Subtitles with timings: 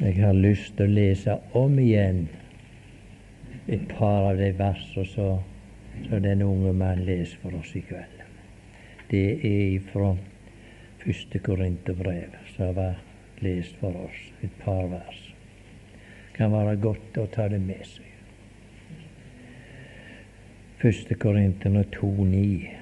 [0.00, 2.22] Jeg har lyst til å lese om igjen
[3.68, 8.22] et par av de versene som den unge mann leser for oss i kveld.
[9.10, 10.14] Det er fra
[11.02, 12.96] første Korinterbrev, som var
[13.44, 15.20] lest for oss, et par vers.
[16.32, 18.08] Kan være godt å ta det med seg.
[20.80, 22.72] Første Korinterne 2,9.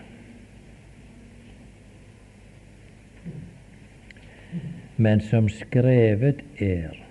[5.03, 7.08] Men som skrevet er,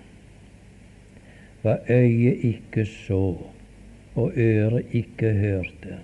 [1.62, 3.36] hva øyet ikke så,
[4.14, 5.98] og øret ikke hørte,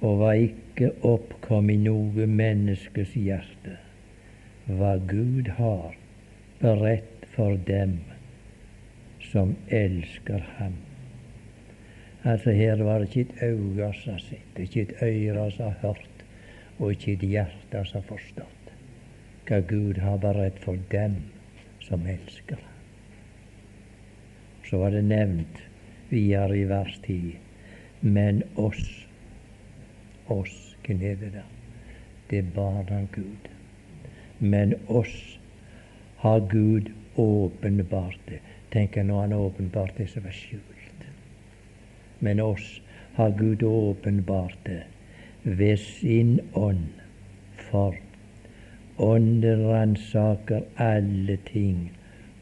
[0.00, 3.76] og hva ikke oppkom i noe menneskes hjerte,
[4.66, 5.98] hva Gud har
[6.62, 7.98] beredt for dem
[9.32, 10.74] som elsker Ham.
[12.24, 15.78] Altså Her var det ikke et øye som har sett, ikke et øre som har
[15.82, 16.26] hørt,
[16.78, 18.58] og ikke et hjerte som har forstått
[19.48, 21.18] hva Gud har beredt for dem
[21.82, 22.71] som elsker Ham.
[24.72, 25.58] Så var det nevnt
[26.08, 27.34] videre i vers 10.
[28.00, 29.06] Men oss,
[30.32, 31.42] oss, er
[32.30, 33.50] det barna av Gud.
[34.38, 35.38] Men oss
[36.16, 38.38] har Gud åpenbart det.
[38.72, 41.04] Tenk når Han åpenbart det som var skjult.
[42.18, 42.80] Men oss
[43.14, 44.82] har Gud åpenbart det
[45.42, 46.88] ved sin ånd.
[47.68, 48.00] For
[48.96, 51.92] Ånden ransaker alle ting,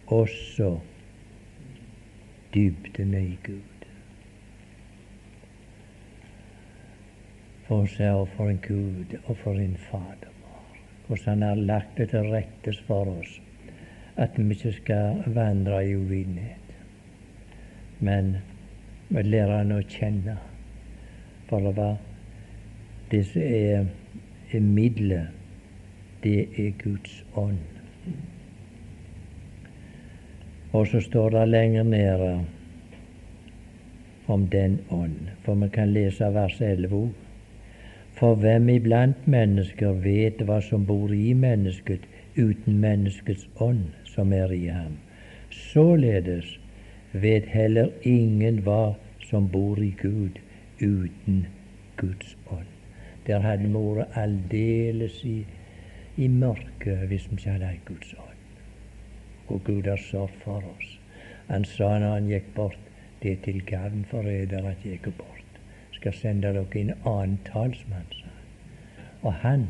[0.06, 0.78] også
[2.55, 3.87] dybdene i Gud.
[7.69, 10.81] For seg og for en Gud og for en Fader vår.
[11.06, 13.41] Hvordan Han har lagt det til rette for oss
[14.21, 16.73] at vi ikke skal vandre i uvitenhet,
[18.01, 18.37] men
[19.09, 20.37] vi lærer Han å kjenne.
[21.48, 21.97] For det var
[23.11, 23.87] det som er,
[24.53, 25.31] er middelet,
[26.23, 27.80] det er Guds ånd.
[30.72, 32.44] Og så står det lenger nede
[34.26, 37.10] om den ånd, for vi kan lese vers 11 òg.
[38.14, 44.53] For hvem iblant mennesker vet hva som bor i mennesket uten menneskets ånd som er
[44.53, 44.98] i ham?
[45.50, 46.58] Således
[47.12, 48.94] vet heller ingen hva
[49.31, 50.38] som bor i Gud
[50.81, 51.47] uten
[51.97, 52.70] Guds ånd.
[53.26, 55.41] Der hadde vi vært aldeles i,
[56.16, 58.30] i mørket hvis vi ikke hadde Guds ånd
[59.50, 60.99] og Gud har sørget for oss.
[61.49, 62.78] Han sa når han gikk bort,
[63.22, 65.61] det er til gagn for eder at jeg går bort.
[65.93, 68.37] Skal sende dere en annen talsmann, sa han.
[69.22, 69.66] Og han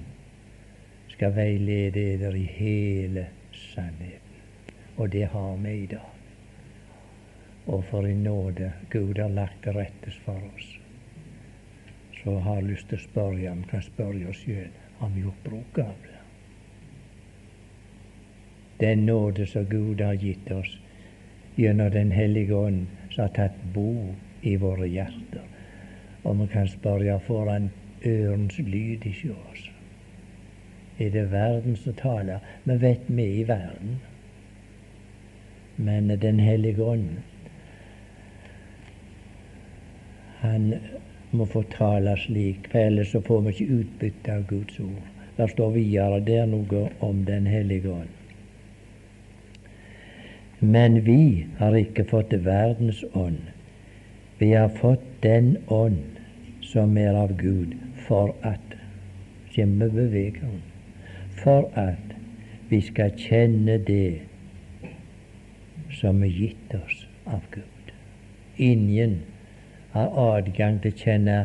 [1.09, 4.37] skal veilede eder i hele sannheten.
[4.97, 6.13] Og det har vi i dag.
[7.67, 10.71] Og for en nåde Gud har lagt til rettes for oss.
[12.23, 14.71] Så har jeg lyst til å spørre ham, kan spørre oss sjøl
[15.01, 16.10] om vi gjort bruk av det
[18.81, 20.79] den nåde som Gud har gitt oss
[21.57, 25.43] gjennom Den hellige ånd, som har tatt bo i våre hjerter.
[26.23, 27.71] Og vi kan spørre får han
[28.07, 29.67] ørens lyd i oss?
[30.99, 32.39] Er det verden som taler?
[32.65, 34.01] Vi vet vi er i verden.
[35.77, 37.09] Men Den hellige ånd,
[40.41, 40.75] han
[41.31, 45.09] må få tale slik, for ellers får vi ikke utbytte av Guds ord.
[45.37, 48.20] Der står videre der noe om Den hellige ånd.
[50.61, 53.41] Men vi har ikke fått verdens ånd.
[54.39, 56.21] Vi har fått den ånd
[56.65, 57.75] som er av Gud,
[58.07, 58.71] for at
[59.51, 60.61] Skjemme beveger hun.
[61.43, 62.13] For at
[62.71, 64.21] vi skal kjenne det
[66.01, 67.95] som er gitt oss av Gud.
[68.57, 69.17] Ingen
[69.95, 71.39] har adgang til å kjenne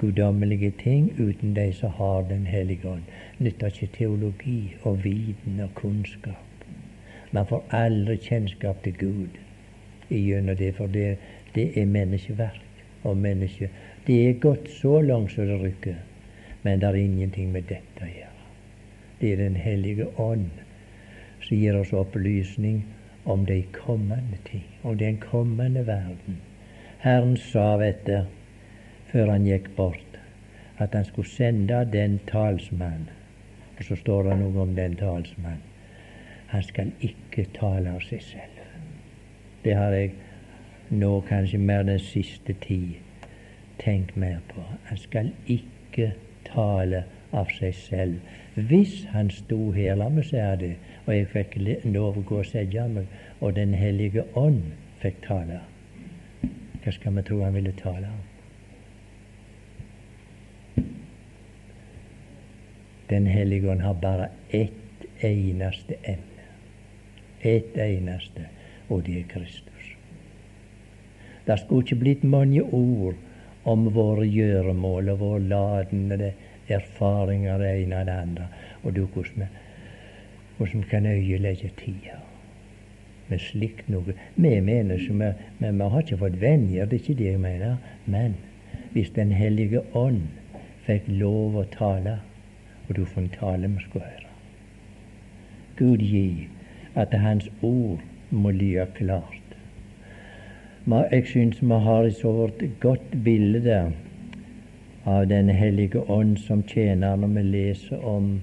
[0.00, 3.06] guddommelige ting uten de som har Den hellige ånd.
[3.38, 6.43] Nytter ikke teologi og viten og kunnskap.
[7.34, 9.38] Man får aldri kjennskap til Gud
[10.08, 11.16] gjennom det, for det,
[11.54, 13.70] det er menneskeverk og menneske.
[14.06, 15.96] Det er gått så langt som det rykker,
[16.62, 18.46] men det er ingenting med dette å gjøre.
[19.20, 20.62] Det er Den hellige ånd
[21.42, 22.84] som gir oss opplysning
[23.24, 26.38] om de kommende ting, om den kommende verden.
[27.02, 27.76] Herren sa,
[28.06, 28.16] du,
[29.10, 30.18] før han gikk bort,
[30.78, 33.08] at han skulle sende den talsmann.
[33.78, 35.62] Og så står det noe om den talsmann.
[36.54, 38.58] Han skal ikke tale av seg selv.
[39.64, 40.12] Det har jeg
[40.94, 42.92] nå kanskje mer den siste tid
[43.82, 44.62] tenkt mer på.
[44.86, 46.12] Han skal ikke
[46.46, 47.00] tale
[47.34, 48.20] av seg selv.
[48.54, 51.56] Hvis han sto her, la meg si det, og jeg fikk
[51.88, 53.08] lov å gå og sette meg,
[53.40, 54.62] og Den hellige ånd
[55.02, 55.58] fikk tale,
[56.84, 58.22] hva skal vi tro han ville tale om?
[63.10, 66.33] Den hellige ånd har bare ett eneste emne
[67.44, 68.48] ett eneste.
[68.88, 69.86] og det er Kristus.
[71.46, 73.14] Det skulle ikke blitt mange ord
[73.64, 76.32] om våre gjøremål og våre ladende
[76.68, 78.48] erfaringer det ene og det andre,
[78.82, 79.06] og du
[80.56, 82.20] hvordan vi kan øyelegge tida
[83.28, 84.14] med slikt noe.
[84.36, 87.76] Vi mennesker vi, vi, vi har ikke fått venner, det er ikke det jeg mener.
[88.06, 88.36] Men
[88.92, 90.28] hvis Den hellige ånd
[90.86, 92.18] fikk lov å tale,
[92.88, 94.30] og du får tale vi skulle høre
[95.76, 96.48] Gud gi
[96.94, 98.00] at Hans ord
[98.30, 99.40] må lyde klart.
[100.86, 102.50] Jeg syns vi har et så
[102.80, 103.92] godt bilde
[105.06, 108.40] av Den hellige ånd som tjener når vi leser om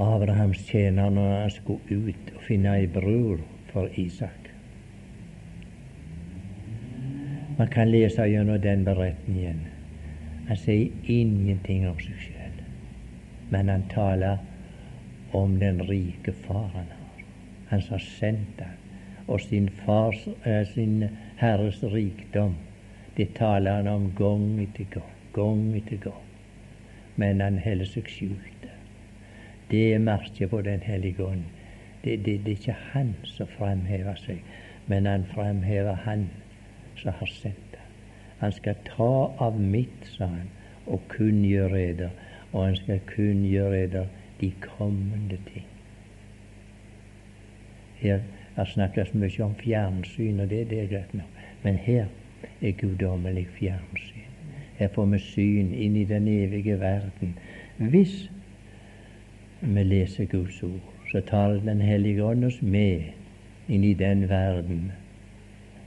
[0.00, 3.40] Abrahams tjener når han skulle ut og finne en bror
[3.72, 4.48] for Isak.
[7.58, 9.60] Man kan lese gjennom den beretningen.
[10.48, 12.62] Han sier ingenting om seg sjøl,
[13.52, 14.40] men han taler
[15.32, 17.24] om den rike far han har.
[17.68, 18.76] Han som har sendt ham,
[19.26, 22.54] og sin, fars, eh, sin Herres rikdom.
[23.16, 26.26] Det taler han om gang etter gang, gang etter gang.
[27.16, 28.66] Men han holder seg skjult.
[29.70, 31.44] Det er merket på Den hellige ånd.
[32.04, 34.40] Det, det, det, er ikke han som fremhever seg,
[34.86, 36.30] men han fremhever han
[36.96, 37.92] som har sendt ham.
[38.40, 40.48] Han skal ta av mitt, sa han,
[40.86, 42.10] og kunngjøre eder.
[42.52, 44.08] Og han skal kunngjøre eder
[44.40, 45.66] de kommende ting.
[48.00, 48.20] Her
[48.56, 51.40] har snakkes mye om fjernsyn, og det, det er greit nok.
[51.62, 52.06] Men her
[52.62, 54.28] er guddommelig fjernsyn.
[54.78, 57.34] Her får vi syn inn i den evige verden.
[57.76, 58.30] Hvis
[59.60, 60.80] vi leser Guds ord,
[61.12, 63.02] så tar Den hellige ånd oss med
[63.68, 64.92] inn i den verden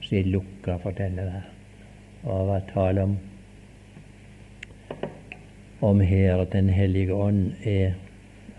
[0.01, 1.49] som er lukka for denne verden.
[2.23, 3.17] Og hva taler om,
[5.81, 7.93] om her at Den hellige ånd er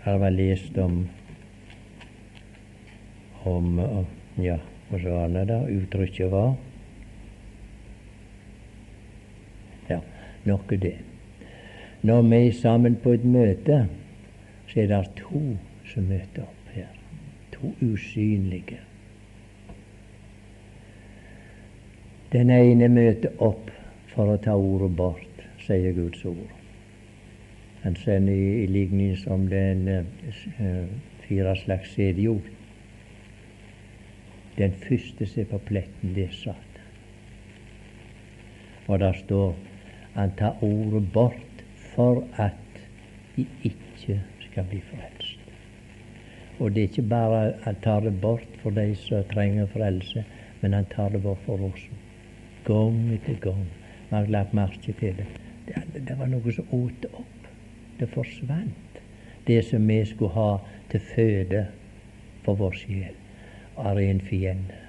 [0.05, 1.07] Har var lest om
[3.43, 3.79] om
[4.37, 4.57] Ja,
[4.89, 6.55] hvordan var det da uttrykket var?
[9.89, 9.99] Ja,
[10.43, 10.97] nok det.
[12.01, 13.87] Når vi er sammen på et møte
[14.67, 15.41] så er det to
[15.89, 16.91] som møter opp her.
[17.53, 18.77] To usynlige.
[22.31, 23.71] Den ene møter opp
[24.13, 26.64] for å ta ordet bort, sier Guds ord.
[27.85, 30.85] Han sender i, i lignelse som den uh,
[31.27, 32.41] fire slags sædjord.
[34.57, 36.87] Den første som er på pletten, det er Satan.
[38.87, 39.55] Og der står
[40.15, 41.63] han tar ordet bort
[41.95, 42.81] for at
[43.35, 45.39] de ikke skal bli frelst.
[46.59, 50.25] Og det er ikke bare han tar det bort for de som trenger frelse,
[50.61, 51.89] men han tar det bort for oss.
[52.65, 53.67] Gang etter gang.
[54.09, 55.27] Vi har lagt merke til det.
[55.67, 56.07] det.
[56.07, 57.34] Det var noe som åt opp.
[57.99, 59.01] Det forsvant.
[59.47, 60.57] Det som vi skulle ha
[60.91, 61.67] til føde
[62.43, 63.15] for vår sjel,
[63.77, 64.81] er en fiende.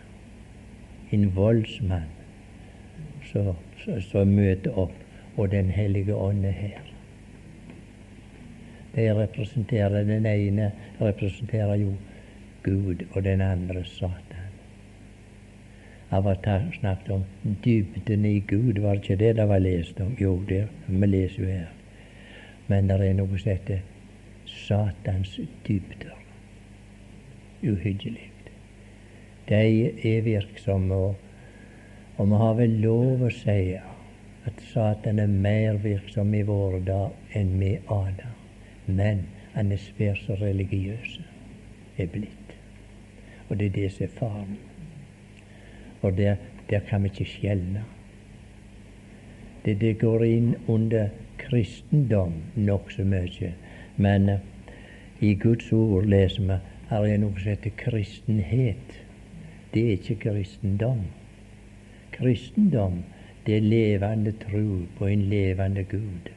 [1.12, 2.12] En voldsmann
[4.10, 4.94] som møter opp,
[5.36, 6.80] og Den hellige ånd er her.
[8.96, 11.92] De representerer Den ene representerer jo
[12.62, 14.22] Gud, og den andre Satan.
[16.10, 17.24] Jeg snakket om
[17.64, 20.16] dybden i Gud, var det ikke det det var lest om?
[20.20, 21.75] Jo, det vi leser jo her.
[22.66, 23.82] Men det er noe som heter
[24.46, 26.16] Satans dybder.
[27.62, 28.30] Uhyggelig.
[29.48, 31.14] De er virksomme, og,
[32.16, 33.76] og vi har vel lov å si
[34.46, 38.34] at Satan er mer virksom i våre dager enn vi aner.
[38.86, 41.18] Men han er svært så religiøs
[41.98, 42.54] er blitt.
[43.48, 44.58] Og det er det som er faren.
[46.02, 46.36] Og der,
[46.70, 47.84] der kan vi ikke skjelne.
[49.64, 51.08] Det, det går inn under
[51.38, 53.52] kristendom nokså mye.
[53.96, 54.40] Men uh,
[55.20, 56.58] i Guds ord leser vi
[56.90, 58.98] her er noe som heter kristenhet.
[59.74, 61.06] Det er ikke kristendom.
[62.16, 63.02] Kristendom
[63.46, 66.32] det er levende tro på en levende Gud.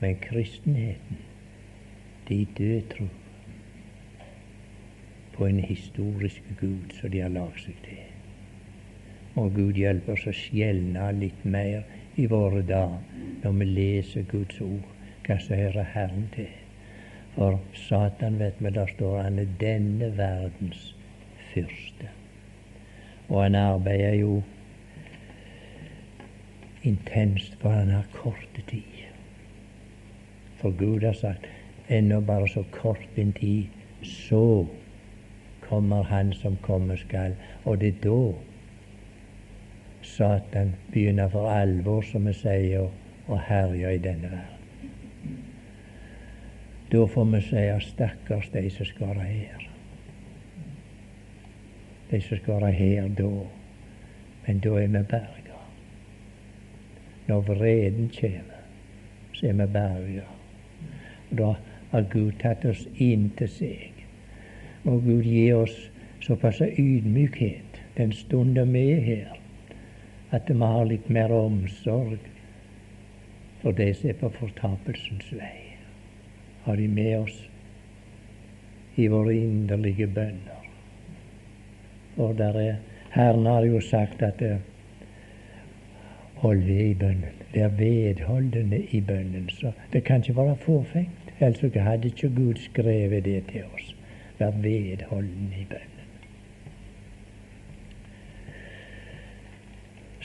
[0.00, 1.22] Men kristenheten
[2.28, 3.06] det er død tro
[5.36, 8.02] på en historisk Gud som de har lagd seg til.
[9.36, 11.84] Og Gud hjelper oss å skjelne litt mer
[12.16, 12.98] i våre dager
[13.42, 14.86] når vi leser Guds ord,
[15.26, 16.52] hva som hører Herren til.
[17.36, 20.94] For Satan, vet vi, der står han er denne verdens
[21.52, 22.08] fyrste.
[23.28, 24.42] Og han arbeider jo
[26.82, 29.04] intenst, for han har korte tid.
[30.56, 31.46] For Gud har sagt
[31.88, 33.64] ennå bare så kort en tid,
[34.02, 34.66] så
[35.68, 37.34] kommer Han som komme skal.
[37.64, 38.34] Og det er da
[40.06, 42.90] Satan begynner for alvor, som vi sier,
[43.26, 45.40] å herje i denne verden.
[46.92, 49.66] Da får vi si stakkars de som skal være her.
[52.10, 53.30] de som skal være her da.
[54.46, 55.60] Men da er vi berga.
[57.26, 58.62] Når vreden kommer,
[59.32, 60.26] så er vi berga.
[61.38, 61.54] Da
[61.90, 64.04] har Gud tatt oss inn til seg.
[64.84, 65.74] Må Gud gi oss
[66.22, 69.34] såpass ydmykhet den stunden vi er her,
[70.34, 72.18] at vi har litt mer omsorg
[73.62, 75.54] for de som er på fortapelsens vei.
[76.66, 77.40] Har de med oss
[78.96, 80.64] i våre inderlige bønner.
[82.16, 82.76] For der er,
[83.10, 84.56] Herren har jo sagt at det,
[86.42, 87.42] hold ved i bønnen.
[87.54, 89.48] Vær vedholdende i bønnen.
[89.48, 91.32] Så det kan ikke være forfengt.
[91.40, 93.94] Ellers hadde ikke Gud skrevet det til oss.
[94.38, 95.95] Vær vedholdende i bønnen.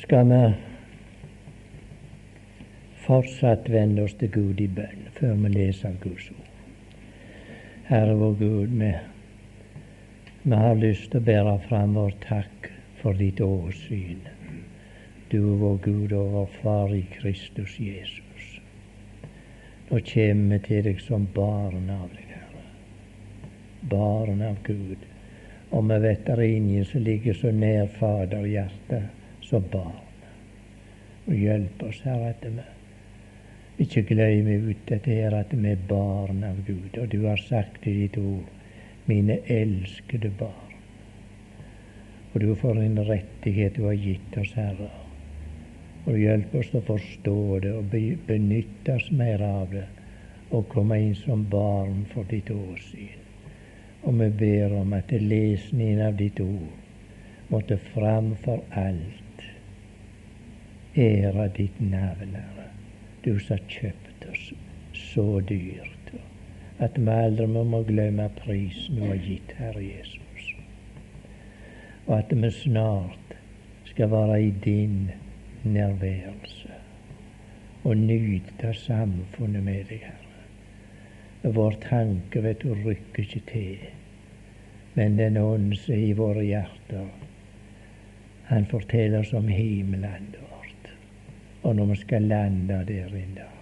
[0.01, 0.53] Skal vi
[3.03, 6.47] fortsatt vende oss til Gud i bønn før vi leser Guds ord?
[7.85, 8.89] Herre vår Gud, vi,
[10.41, 12.71] vi har lyst til å bære fram vår takk
[13.03, 14.25] for ditt åsyn.
[15.29, 18.49] Du vår Gud og vår Far i Kristus Jesus.
[19.91, 22.67] Nå kommer vi til deg som barn av deg, Herre.
[23.93, 25.09] Barn av Gud.
[25.69, 29.20] Og vi vet det er ingen som ligger så nær Faderhjertet
[29.51, 29.99] som barn.
[31.27, 36.43] Og hjelp oss, Herre, at vi ikke glemmer ut dette her at vi er barn
[36.47, 36.97] av Gud.
[36.97, 38.47] Og du har sagt i ditt ord,
[39.09, 40.75] mine elskede barn.
[42.31, 44.91] Og du får en rettighet du har gitt oss, Herre.
[46.07, 49.87] Og hjelp oss å forstå det og benytte oss mer av det.
[50.51, 53.19] Og komme inn som barn for ditt åsyn.
[54.07, 59.20] Og vi ber om at lesningen av ditt ord måtte framfor alt
[60.97, 62.71] ære ditt navn, Herre
[63.25, 64.45] du som har kjøpt oss
[64.97, 66.13] så dyrt,
[66.81, 70.47] at vi aldri må glemme prisen du har gitt Herre Jesus.
[72.07, 73.35] Og at vi snart
[73.91, 75.11] skal være i din
[75.63, 76.79] nærværelse
[77.83, 81.53] og nyte samfunnet med deg, Herre.
[81.53, 83.87] Vår tanke, vet du, rykker ikke til.
[84.93, 87.09] Men den ånd som er i våre hjerter,
[88.49, 90.40] han forteller oss om himmelandet
[91.63, 93.57] og når vi skal lande der en dag.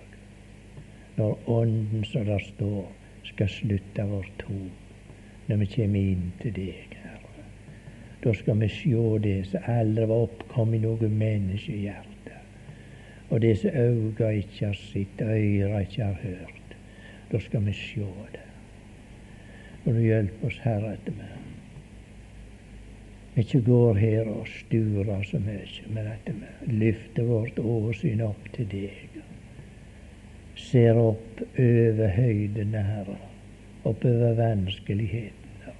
[1.17, 2.91] Når Ånden, som der står,
[3.23, 4.69] skal slutte vår tog,
[5.47, 7.45] når vi kommer inn til deg, Herre.
[8.23, 12.37] Da skal vi sjå det som aldri var oppkommet i noe menneskehjerte.
[13.29, 16.77] Og det som øyne ikke har sett, øyre ikke har hørt.
[17.31, 18.47] Da skal vi sjå det.
[19.85, 21.38] Og du hjelper oss, Herre, etter vi
[23.37, 28.67] ikke går her og sturer så mye, men at vi løfter vårt åsyn opp til
[28.71, 29.19] deg.
[30.59, 33.19] Ser opp over høydene, Herre,
[33.87, 35.75] oppover vanskelighetene,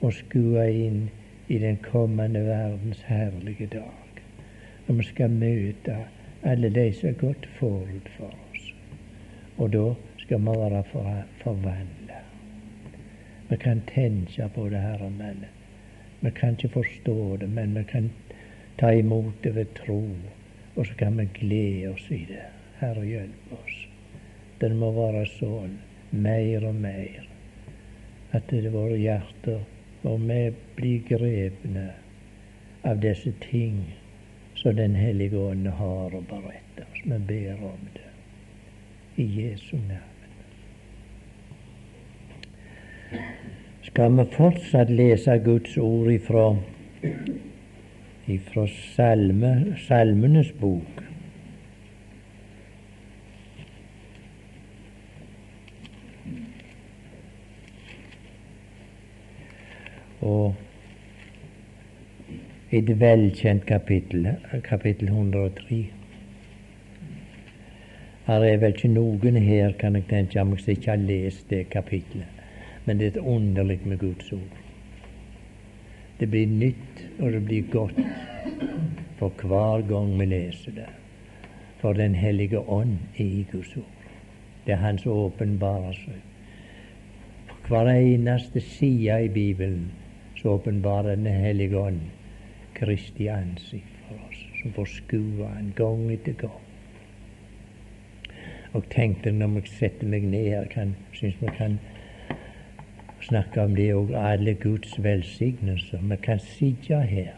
[0.00, 1.08] og skuer inn
[1.50, 4.22] i den kommende verdens herlige dag.
[4.86, 5.96] Når vi skal møte
[6.42, 8.70] alle de som har gått forut for oss.
[9.58, 9.86] Og da
[10.22, 10.84] skal vi være
[11.42, 12.20] forvandla.
[13.50, 15.44] Vi kan tenke på det, Herre, men
[16.20, 18.10] vi kan ikke forstå det, men vi kan
[18.78, 20.02] ta imot det ved tro.
[20.76, 22.44] Og så kan vi glede oss i det.
[22.80, 23.76] Herre, hjelp oss.
[24.60, 25.78] Det må være sånn
[26.10, 27.26] mer og mer
[28.36, 29.60] at det våre hjerter
[30.02, 31.90] og vi blir grepne
[32.88, 33.82] av disse ting
[34.54, 37.02] som Den hellige ånd har å berette oss.
[37.04, 38.08] Vi ber om det
[39.16, 40.10] i Jesu navn
[43.90, 46.44] skal vi fortsatt lese Guds ord ifra,
[48.30, 51.02] ifra salme, Salmenes bok.
[60.22, 60.54] Og
[62.70, 65.84] et velkjent kapittel, kapittel 103.
[68.30, 71.66] Her er vel ikke noen her, kan jeg tenke meg, som ikke har lest det
[71.74, 72.39] kapittelet.
[72.90, 74.54] Men det er underlig med Guds ord.
[76.20, 78.00] Det blir nytt, og det blir godt
[79.18, 80.88] for hver gang vi leser det.
[81.78, 84.08] For Den hellige ånd er i Guds ord.
[84.66, 86.16] Det er Hans åpenbare seg.
[87.46, 89.92] På hver eneste side i Bibelen
[90.40, 92.00] så åpenbarer Den hellige ånd
[92.74, 96.58] Kristi ansikt for oss, som får skue Han gang etter gang.
[98.72, 101.78] Og tenkte når jeg setter meg ned her, kan, syns vi kan
[103.30, 106.02] snakke om det og alle Guds velsignelser.
[106.02, 107.36] Vi kan sitte her.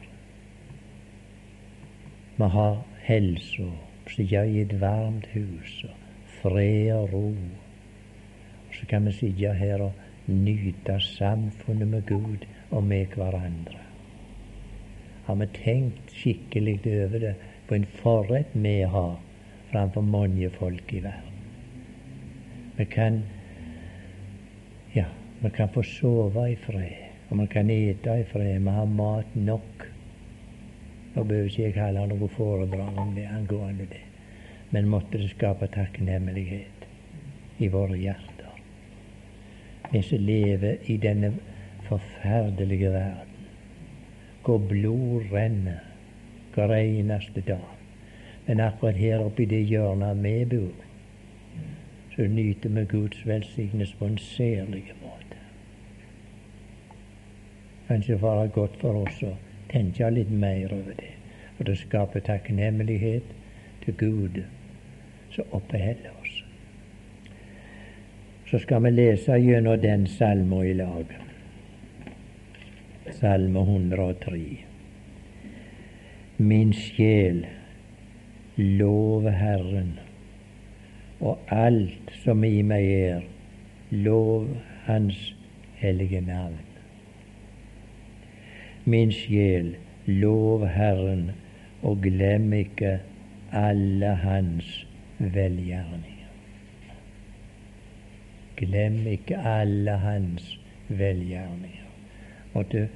[2.37, 3.69] Vi har helse,
[4.09, 5.85] sitte i et varmt hus,
[6.41, 7.29] fred og ro.
[8.69, 9.93] Og så kan vi sitte her og
[10.27, 13.79] nyte samfunnet med Gud og med hverandre.
[15.23, 17.35] har vi tenkt skikkelig over det
[17.69, 19.21] på en forrett vi har
[19.71, 21.37] framfor mange folk i verden.
[22.77, 23.23] Vi kan
[24.95, 25.05] ja,
[25.43, 28.61] vi kan få sove i fred, og man kan ete i fred.
[28.61, 29.87] Vi har mat nok.
[31.15, 34.05] Nå behøver ikke jeg holde noe foredrag om det angående det,
[34.71, 36.87] men måtte det skape takknemlighet
[37.59, 38.55] i våre hjerter.
[39.93, 41.33] Vi som lever i denne
[41.89, 43.51] forferdelige verden,
[44.45, 45.83] hvor blod renner
[46.55, 47.67] hver eneste dag.
[48.47, 50.87] Men akkurat her oppe i det hjørnet vi bor,
[52.15, 55.22] så nyter vi Guds velsignelse på en særlig måte.
[57.93, 59.31] Kanskje være godt for oss å
[59.69, 61.11] tenke litt mer over det,
[61.59, 63.35] for det skaper takknemlighet
[63.83, 64.39] til Gud
[65.35, 66.39] som oppholder oss.
[68.49, 71.13] Så skal vi lese gjennom den salmen i lag.
[73.21, 74.41] Salme 103.
[76.41, 77.45] Min sjel,
[78.57, 79.99] lov Herren,
[81.21, 83.25] og alt som i meg er,
[83.93, 84.49] lov
[84.89, 85.27] Hans
[85.85, 86.72] hellige navn.
[88.85, 91.31] Min sjel, lov Herren,
[91.83, 92.99] og glem ikke
[93.53, 94.87] alle Hans
[95.19, 96.33] velgjerninger.
[98.57, 100.59] Glem ikke alle Hans
[100.89, 101.89] velgjerninger.
[102.55, 102.89] Måtte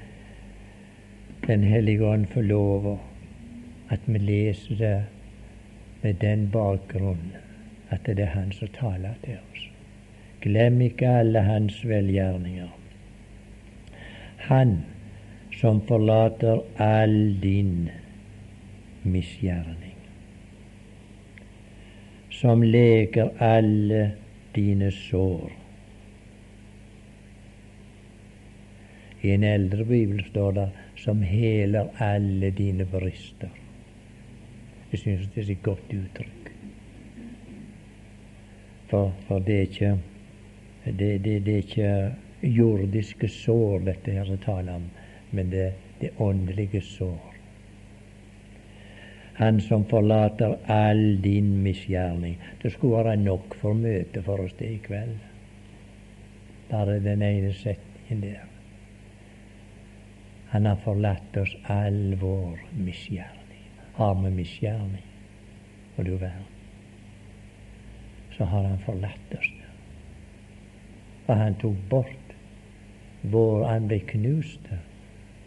[1.47, 3.01] Den hellige ånd få lov
[3.91, 5.05] at vi leser det
[6.03, 7.33] med den bakgrunn
[7.91, 9.71] at det er Han som taler til oss.
[10.41, 12.69] Glem ikke alle Hans velgjerninger.
[14.37, 14.77] Han
[15.61, 17.91] som forlater all din
[19.03, 19.97] misgjerning.
[22.31, 24.11] Som leker alle
[24.55, 25.53] dine sår.
[29.21, 33.57] I en eldre bibel står det 'som heler alle dine brister'.
[34.93, 36.53] Jeg syns det er et godt uttrykk.
[38.87, 39.99] For, for det, er ikke,
[40.85, 44.83] det, det, det, er ikke jordiske sår dette her er tale om,
[45.31, 47.33] men det, det åndelige sår.
[49.37, 52.39] Han som forlater all din misgjerning.
[52.63, 55.17] Det skulle være nok for møtet for oss det i kveld.
[56.71, 58.47] Bare den ene setningen der.
[60.55, 63.47] Han har forlatt oss all vår misgjerning
[63.97, 65.05] har med misgjerning
[65.97, 66.45] og du verden,
[68.37, 69.53] så har Han forlatt oss.
[71.27, 72.35] For Han tok bort
[73.23, 74.69] vår Han ble knust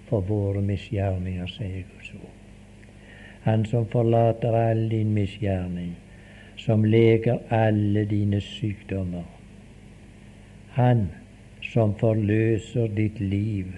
[0.10, 2.36] for våre misgjerninger, sier Guds ord.
[3.46, 5.96] Han som forlater all din misgjerning,
[6.58, 9.26] som leger alle dine sykdommer.
[10.76, 11.08] Han
[11.72, 13.72] som forløser ditt liv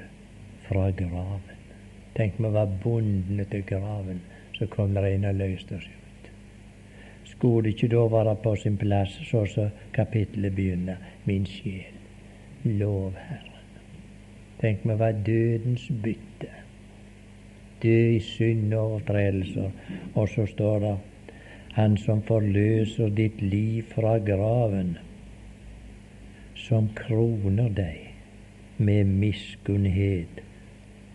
[0.67, 1.58] fra graven.
[2.15, 4.22] Tenk vi var bundne til graven
[4.62, 6.28] så kom det inn og løste oss ut.
[7.32, 11.96] Skulle det ikke da være på sin plass, så som kapittelet begynner, min sjel,
[12.63, 13.51] lov Herren.
[14.62, 16.50] Tenk meg hva dødens bytte.
[17.82, 19.71] Dø i synd og overtredelser.
[20.13, 20.97] Og så står det
[21.74, 24.97] Han som forløser ditt liv fra graven,
[26.56, 28.12] som kroner deg
[28.78, 30.41] med miskunnhet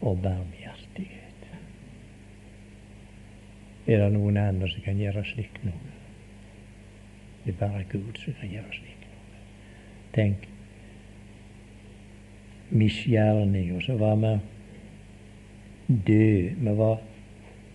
[0.01, 1.45] og barmhjertighet.
[3.87, 5.93] Er det noen andre som kan gjøre slik noe?
[7.45, 9.43] Det er bare Gud som kan gjøre slik noe.
[10.17, 10.49] Tenk
[12.77, 14.35] misgjerning, og så var vi
[15.89, 16.55] døde.
[16.61, 17.01] Vi var,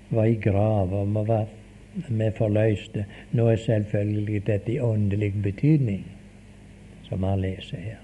[0.09, 1.49] var i grava, vi var
[1.93, 3.05] vi forløste.
[3.31, 6.05] Nå er selvfølgelig dette i åndelig betydning,
[7.09, 7.99] som vi leser her.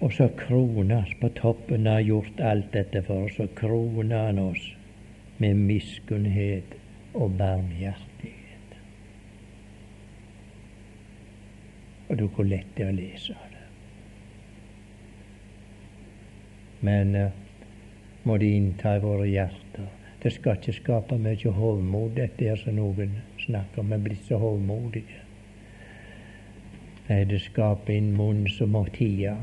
[0.00, 4.64] Og så krones på toppen av gjort alt dette for oss, så kroner han oss
[5.38, 6.76] med miskunnhet
[7.14, 8.76] og barmhjertighet.
[12.08, 13.55] Og du, hvor lett det å lese det.
[16.86, 17.30] Men uh,
[18.26, 19.90] må det innta i våre hjerter.
[20.22, 23.92] Det skal ikke skape mye hovmod, dette er som noen snakker om.
[23.92, 25.20] Vi er blitt så hovmodige.
[27.06, 29.36] Nei, det skaper en munn som må tie,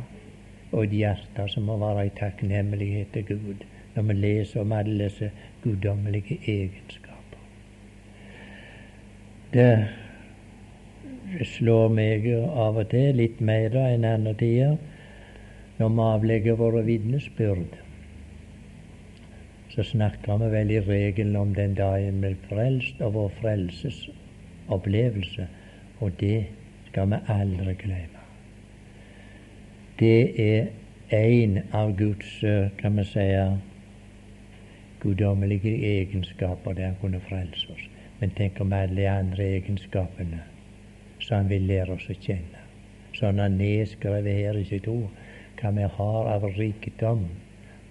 [0.74, 5.06] og et hjerte som må være i takknemlighet til Gud når vi leser om alle
[5.06, 5.30] disse
[5.64, 7.44] guddommelige egenskaper.
[9.54, 9.68] Det,
[11.46, 14.76] slår meg av og til litt mer enn andre tider
[15.78, 17.78] når vi avlegger våre vitnesbyrd.
[19.74, 25.48] Så snakker vi vel i regelen om den dagen vi er frelst, og vår frelsesopplevelse.
[26.00, 26.46] Og det
[26.90, 28.22] skal vi aldri glemme.
[30.00, 30.68] Det er
[31.10, 32.40] en av Guds,
[32.78, 33.28] kan vi si,
[35.04, 37.90] guddommelige egenskaper der han kunne frelse oss.
[38.20, 40.40] Men tenk om alle de andre egenskapene
[41.20, 42.62] som han vil lære oss å kjenne.
[43.18, 45.12] Sånn han nedskrevet her i sitt ord
[45.64, 47.24] hva vi har av rikdom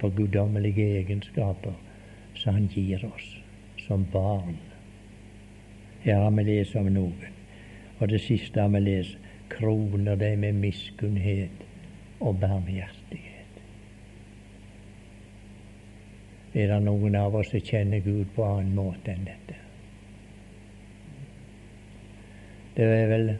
[0.01, 1.73] på guddommelige egenskaper
[2.37, 3.31] som han gir oss
[3.87, 4.59] som barn.
[6.03, 7.39] Her har vi lest om noen.
[7.99, 9.17] Og det siste har vi lest
[9.49, 11.65] kroner de med miskunnhet
[12.21, 13.61] og barmhjertighet.
[16.55, 19.57] Er det noen av oss som kjenner Gud på annen måte enn dette?
[22.77, 23.35] Det er vel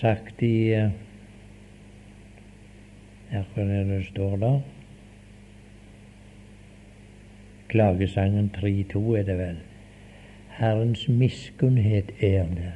[0.00, 0.56] sagt i
[3.32, 4.60] eh, er det står der?
[7.68, 9.56] Klagesangen 3.2 er det vel.
[10.48, 12.72] Herrens miskunnhet er det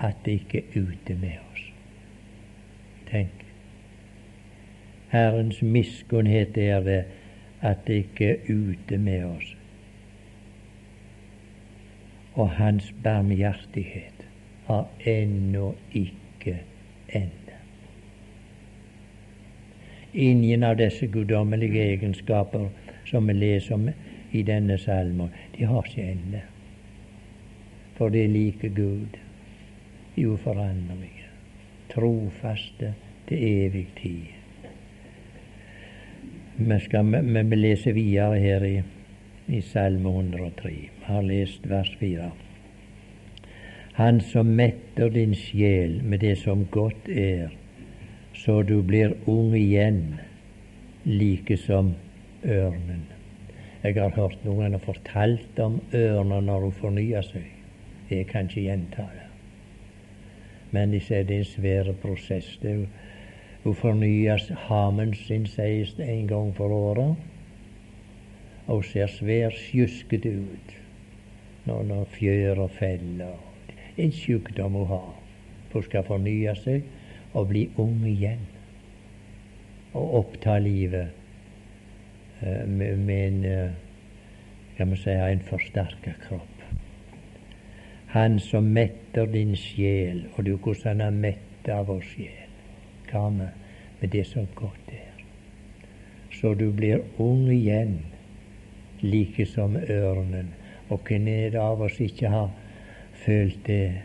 [0.00, 1.72] at det ikke er ute med oss.
[3.10, 3.46] Tenk.
[5.08, 7.04] Herrens miskunnhet er det
[7.60, 9.56] at det ikke er ute med oss.
[12.34, 14.28] Og hans barmhjertighet
[14.66, 16.58] har ennå ikke
[17.08, 17.45] ende.
[20.16, 22.68] Ingen av disse guddommelige egenskaper
[23.04, 23.90] som vi leser om
[24.32, 26.40] i denne salmen, de har ende.
[27.98, 29.18] For det er like Gud
[30.16, 31.28] uforanderlige,
[31.92, 32.94] trofaste
[33.28, 34.32] til evig tid.
[36.56, 37.12] Vi skal
[37.50, 38.82] vi lese videre her i,
[39.52, 40.70] i Salme 103.
[40.70, 42.30] Vi har lest vers 4.
[44.00, 47.52] Han som metter din sjel med det som godt er,
[48.36, 50.18] så du blir ung igjen,
[51.04, 51.94] like som
[52.44, 53.06] ørnen.
[53.82, 57.46] Jeg har hørt noen har fortalt om ørner når hun fornyer seg.
[58.10, 59.26] Jeg kan ikke gjenta det.
[60.74, 62.48] Men de sier det er en svær prosess.
[62.62, 62.86] Det er
[63.64, 67.16] hun fornyer hamen sin, det, en gang for året.
[68.66, 70.74] Og ser svær sjuskete ut
[71.66, 73.38] når, når fjør og feller.
[73.96, 75.14] En sykdom hun har.
[75.72, 76.86] Hun skal fornye seg
[77.36, 78.42] og bli ung igjen.
[79.96, 81.12] Og oppta livet
[82.42, 83.76] uh, med, med, en
[84.74, 86.56] skal vi si, en forsterka kropp.
[88.12, 92.42] Han som metter din sjel, og du hvordan han metter vår sjel.
[93.10, 93.48] Hva med,
[94.00, 95.24] med det som godt er?
[96.36, 97.98] Så du blir ung igjen,
[99.00, 100.52] like som ørnen.
[100.88, 102.52] Og hvem er det av oss ikke har
[103.24, 104.02] følt det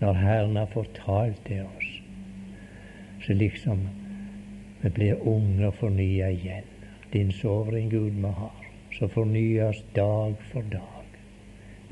[0.00, 1.87] når Herren har fortalt det oss?
[3.28, 3.88] Så liksom
[4.80, 6.64] vi blir unge og fornya igjen.
[7.12, 8.66] Din sovring Gud vi har,
[8.98, 11.18] så fornyes dag for dag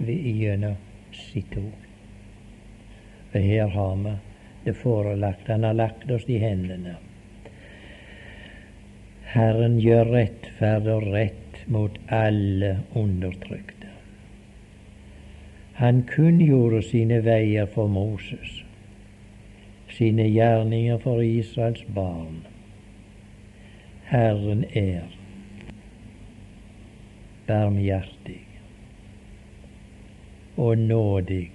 [0.00, 0.76] gjennom
[1.12, 1.84] sitt ord.
[3.32, 4.14] For her har vi
[4.64, 5.48] det forelagt.
[5.48, 6.96] Han har lagt oss i hendene.
[9.36, 13.92] Herren gjør rettferd og rett mot alle undertrykte.
[15.76, 18.62] Han kunngjorde sine veier for Moses,
[19.96, 22.46] sine gjerninger for Israels barn.
[24.04, 25.02] Herren er
[27.46, 28.42] barmhjertig
[30.56, 31.50] og nådig,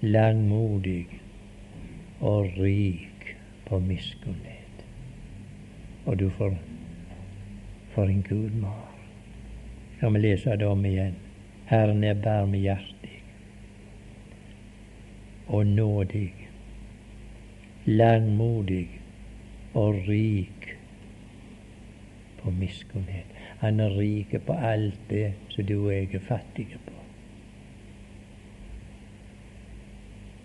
[0.00, 1.06] langmodig
[2.20, 4.84] og rik på miskunnhet.
[6.06, 6.56] Og du får
[7.94, 10.18] for en Gud vi har.
[10.18, 11.14] Lese det om igjen?
[11.66, 13.22] Herren er barmhjertig
[15.46, 16.43] og nådig,
[17.86, 18.88] langmodig
[19.74, 20.76] og rik
[22.42, 23.26] på miskunnhet.
[23.58, 26.98] Han er rik på alt det som du og jeg er fattige på.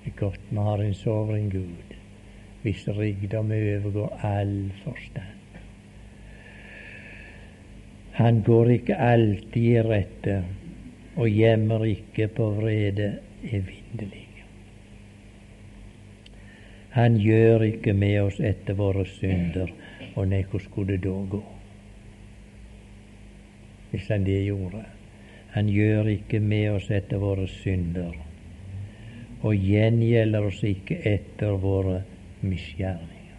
[0.04, 1.96] Det er godt vi har en soveren Gud,
[2.62, 5.36] hvis rikdom overgår all forstand.
[8.20, 10.40] Han går ikke alltid i rette
[11.16, 14.29] og gjemmer ikke på vrede evinnelig.
[16.96, 19.70] Han gjør ikke med oss etter våre synder.
[20.16, 21.44] Og nei, hvor skulle det da gå?
[23.92, 24.86] Hvis han det gjorde.
[25.54, 28.18] Han gjør ikke med oss etter våre synder
[29.40, 32.02] og gjengjelder oss ikke etter våre
[32.42, 33.38] misgjerninger.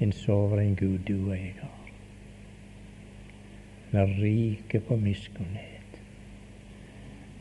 [0.00, 1.76] En soveren Gud du og jeg har.
[3.90, 6.00] Vi er rike på miskunnhet.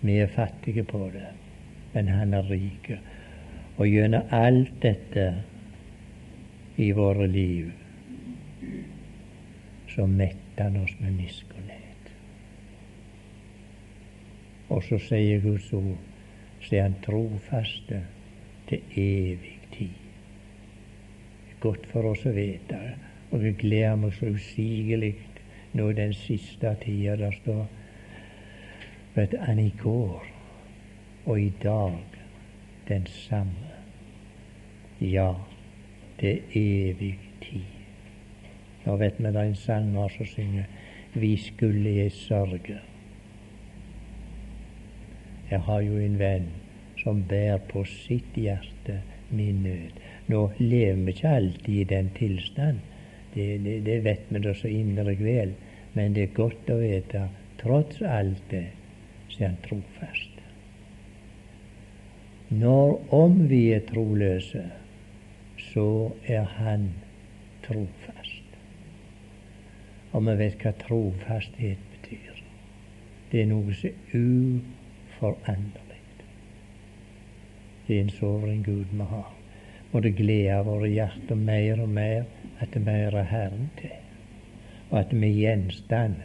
[0.01, 1.29] Vi er fattige på det,
[1.93, 2.99] men han er rike.
[3.79, 5.25] Og gjennom alt dette
[6.79, 7.69] i våre liv,
[9.89, 12.11] så metter han oss med miskunnhet.
[14.69, 15.95] Og så sier Guds ord,
[16.59, 18.01] så er Han trofaste
[18.67, 19.95] til evig tid.
[21.47, 22.77] Det er godt for oss å vite
[23.31, 25.15] Og jeg gleder meg så usigelig
[25.77, 27.15] nå den siste tida.
[27.15, 27.65] Der står
[29.15, 30.25] vet han i går
[31.25, 31.99] og i dag
[32.87, 33.68] den samme.
[34.99, 35.35] Ja,
[36.19, 37.67] er evig tid.
[38.83, 40.65] Nå vet vi det er en sanger som synger
[41.13, 42.81] 'Vi skulle jeg sørge'.
[45.51, 46.49] Jeg har jo en venn
[46.97, 49.91] som bærer på sitt hjerte min nød.
[50.27, 52.79] Nå lever vi ikke alltid i den tilstand,
[53.33, 55.53] det, det, det vet vi da så inderlig vel,
[55.93, 57.29] men det er godt å vite
[57.61, 58.67] tross alt det,
[59.29, 60.35] så er han trofast.
[62.49, 64.63] Når om vi er troløse,
[65.73, 66.89] så er han
[67.63, 68.45] trofast.
[70.11, 72.39] Og vi vet hva trofasthet betyr.
[73.31, 76.01] Det er noe som er uforanderlig.
[77.87, 79.29] Det er en soveren Gud vi har.
[79.91, 82.25] Og det gleder våre hjerter mer og mer
[82.61, 83.95] at vi hører Herren til,
[84.89, 86.19] og at vi er gjenstand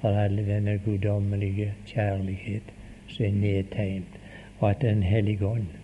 [0.00, 2.72] for alle denne guddommelige kjærlighet
[3.08, 4.18] som er nedtegnet
[4.62, 5.81] og at Den hellige ånd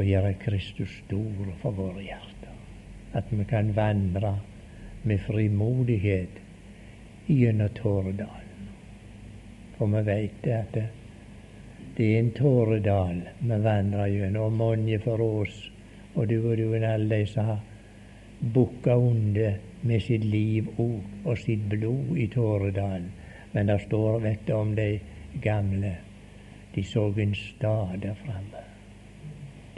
[0.00, 2.52] får gjøre Kristus stor for våre hjerter.
[3.12, 4.38] At vi kan vandre
[5.04, 6.38] med frimodighet
[7.28, 8.70] gjennom Tåredalen.
[9.76, 10.86] For vi vet at det,
[11.98, 15.58] det er en tåredal vi vandrer gjennom, og mange for oss,
[16.14, 17.60] og du og du og alle de som har
[18.54, 23.12] bukka under med sitt liv og, og sitt blod i Tåredalen.
[23.52, 24.94] Men det står, vet du, om de
[25.44, 25.96] gamle
[26.74, 28.69] de så en stad der framme.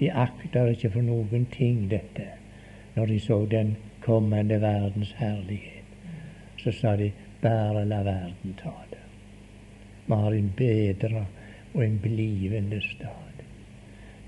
[0.03, 2.25] De akter ikke for noen ting dette
[2.97, 5.93] når de så den kommende verdens herlighet.
[6.59, 7.13] Så sa de
[7.43, 9.05] bare la verden ta det.
[10.09, 11.23] Vi har en bedre
[11.75, 13.47] og en blivende stad.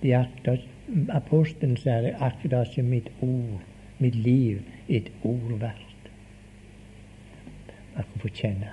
[0.03, 0.63] De akter,
[1.11, 3.67] Apostelen sier de akter ikke mitt ord,
[3.99, 6.09] mitt liv, et ord verdt.
[7.97, 8.73] Man kan få kjenne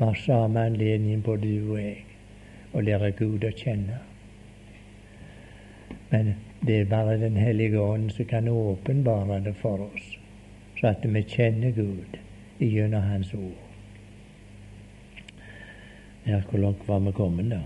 [0.00, 2.04] vi har samme anledning, både du og jeg,
[2.72, 3.98] å lære Gud å kjenne.
[6.10, 6.34] Men
[6.66, 10.18] det er bare Den hellige ånd som kan åpenbare det for oss,
[10.80, 12.18] så at vi kjenner Gud
[12.58, 13.66] gjennom Hans ord.
[16.26, 17.60] Ja, hvor langt var vi kommet, da?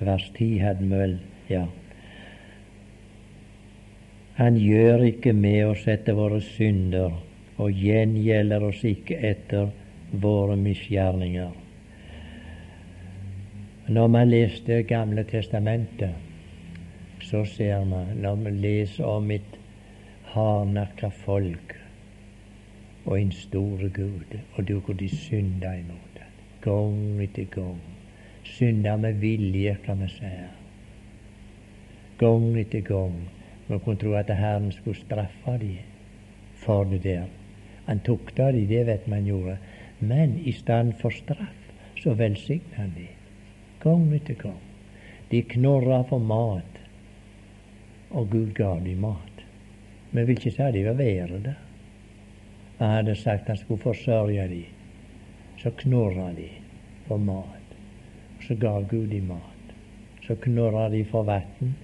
[0.00, 1.18] Vers 10 hadde vi vel
[1.50, 1.66] Ja.
[4.34, 7.12] Han gjør ikke med oss etter våre synder
[7.56, 9.68] og gjengjelder oss ikke etter
[10.10, 11.52] våre misgjerninger.
[13.88, 16.23] Når man leser Det gamle testamentet,
[17.24, 19.56] så ser man, når man leser om et
[20.34, 21.74] hardnakka folk
[23.04, 26.34] og en stor Gud, og du hvor de synda imot ham,
[26.64, 27.80] gang etter gang.
[28.44, 30.32] Synda med vilje, kan vi si.
[32.18, 33.16] Gang etter gang.
[33.68, 35.78] Man kunne tro at Herren skulle straffe dem
[36.64, 37.24] for det der.
[37.86, 39.58] Han tukta dem, det vet man gjorde.
[40.00, 43.12] Men i stedet for straff, så velsigna han dem.
[43.80, 44.60] gang etter gang.
[45.30, 46.73] De knorra for mat,
[48.14, 49.44] og Gud ga dem mat.
[50.12, 51.54] Vi vil ikke si de var verre det.
[52.78, 54.64] Han hadde sagt han skulle forsørge dem.
[55.58, 56.48] Så knorra de
[57.06, 57.74] for mat,
[58.46, 59.74] så ga Gud dem mat.
[60.26, 61.74] Så knorra de for vann,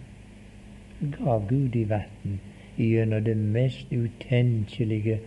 [1.00, 2.40] gav Gud dem vann
[2.76, 5.18] gjennom det mest utenkelige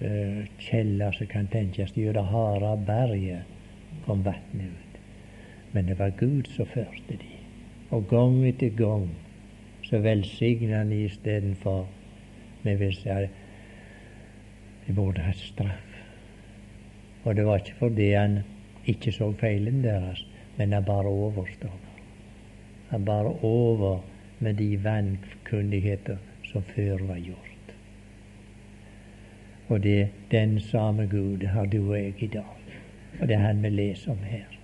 [0.00, 1.94] uh, kjeller som kan tenkes.
[1.96, 3.54] Gjennom harde berget
[4.06, 4.98] kom vannet ut.
[5.72, 7.38] Men det var Gud som førte dem.
[7.90, 9.08] Og gang etter gang
[9.94, 11.86] så velsigner han istedenfor
[12.62, 13.10] Vi vil si
[14.86, 15.92] de burde hatt straff.
[17.24, 18.40] Og det var ikke fordi han
[18.90, 20.26] ikke så feilen deres,
[20.56, 21.78] men han bare overstår.
[22.90, 24.04] Han bare over
[24.40, 26.16] med de vankundigheter
[26.50, 27.74] som før var gjort.
[29.68, 32.56] Og det er den samme Gud har du og jeg i dag.
[33.20, 34.58] Og det er han vi leser om her.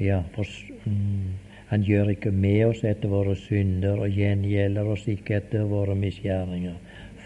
[0.00, 0.46] Ja, for
[0.84, 5.94] mm, han gjør ikke med oss etter våre synder og gjengjelder oss ikke etter våre
[5.96, 6.74] misgjerninger.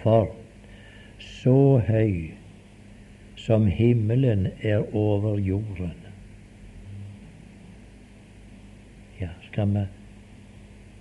[0.04, 0.28] For
[1.18, 2.28] så høy
[3.42, 5.98] som himmelen er over jorden.
[9.18, 9.82] Ja, skal vi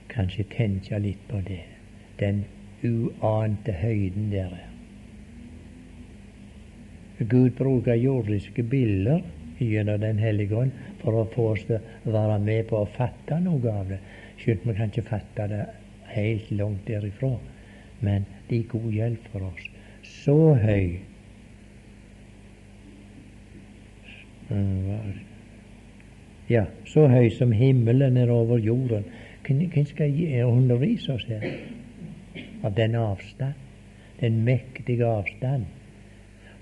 [0.09, 1.61] kanskje tenke litt på det.
[2.17, 2.47] Den
[2.81, 4.69] uante høyden der er.
[7.29, 9.21] Gud bruker jordiske bilder
[9.59, 13.39] gjennom Den hellige ånd for å få oss til å være med på å fatte
[13.39, 13.99] noe av det.
[14.41, 15.65] Skjønt vi kan ikke fatte det
[16.15, 17.35] helt langt derifra,
[17.99, 19.67] men det er god hjelp for oss.
[20.03, 21.01] Så høy
[26.45, 29.07] Ja, så høy som himmelen er over jorden,
[29.45, 30.13] Hvem skal
[30.45, 31.43] undervise oss her?
[32.63, 33.53] Av den avstand,
[34.19, 35.65] den mektige avstand.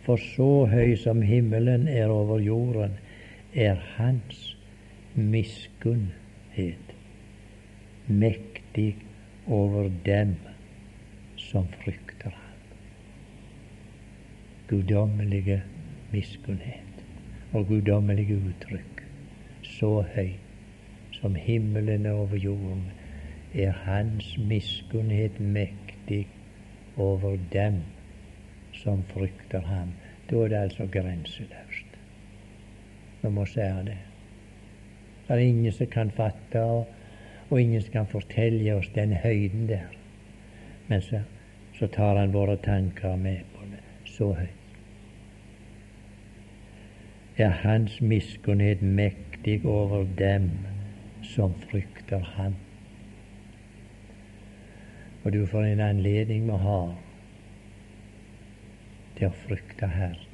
[0.03, 2.97] For så høy som himmelen er over jorden,
[3.55, 4.57] er Hans
[5.15, 6.89] miskunnhet
[8.07, 8.97] mektig
[9.47, 10.35] over dem
[11.39, 12.65] som frykter ham.
[14.67, 15.61] Guddommelige
[16.11, 17.05] miskunnhet
[17.53, 19.03] og guddommelige uttrykk.
[19.63, 20.35] Så høy
[21.15, 22.89] som himmelen er over jorden
[23.53, 26.25] er Hans miskunnhet mektig
[26.97, 27.83] over dem
[28.83, 29.93] som frykter ham.
[30.29, 31.97] Da er det altså grenseløst.
[33.21, 33.97] Vi må si det.
[35.27, 36.87] Det er ingen som kan fatte, og,
[37.49, 39.87] og ingen som kan fortelle oss den høyden der.
[40.87, 41.21] Men så,
[41.79, 43.79] så tar han våre tanker med på det.
[44.05, 44.59] Så høyt.
[47.37, 50.51] Er Hans miskunnhet mektig over dem
[51.23, 52.55] som frykter Ham?
[55.23, 57.02] Og du får en anledning vi har
[59.17, 60.29] til å frykte Herren.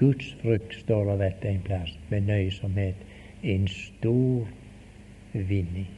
[0.00, 2.96] Guds frykt, står og vet en plass, med nøysomhet,
[3.42, 4.48] en stor
[5.32, 5.90] vinning.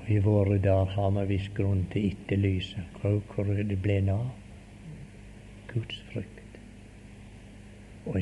[0.00, 4.26] Og I våre dager har vi visst grunn til å etterlyse hvor det ble av
[5.70, 6.58] Guds frykt.
[8.04, 8.18] Og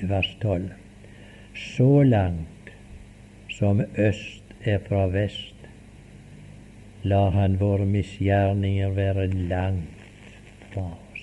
[0.00, 0.70] i vers 12
[1.54, 2.70] Så langt
[3.50, 5.54] som øst er fra vest,
[7.02, 10.34] lar Han våre misgjerninger være langt
[10.72, 11.22] fra oss.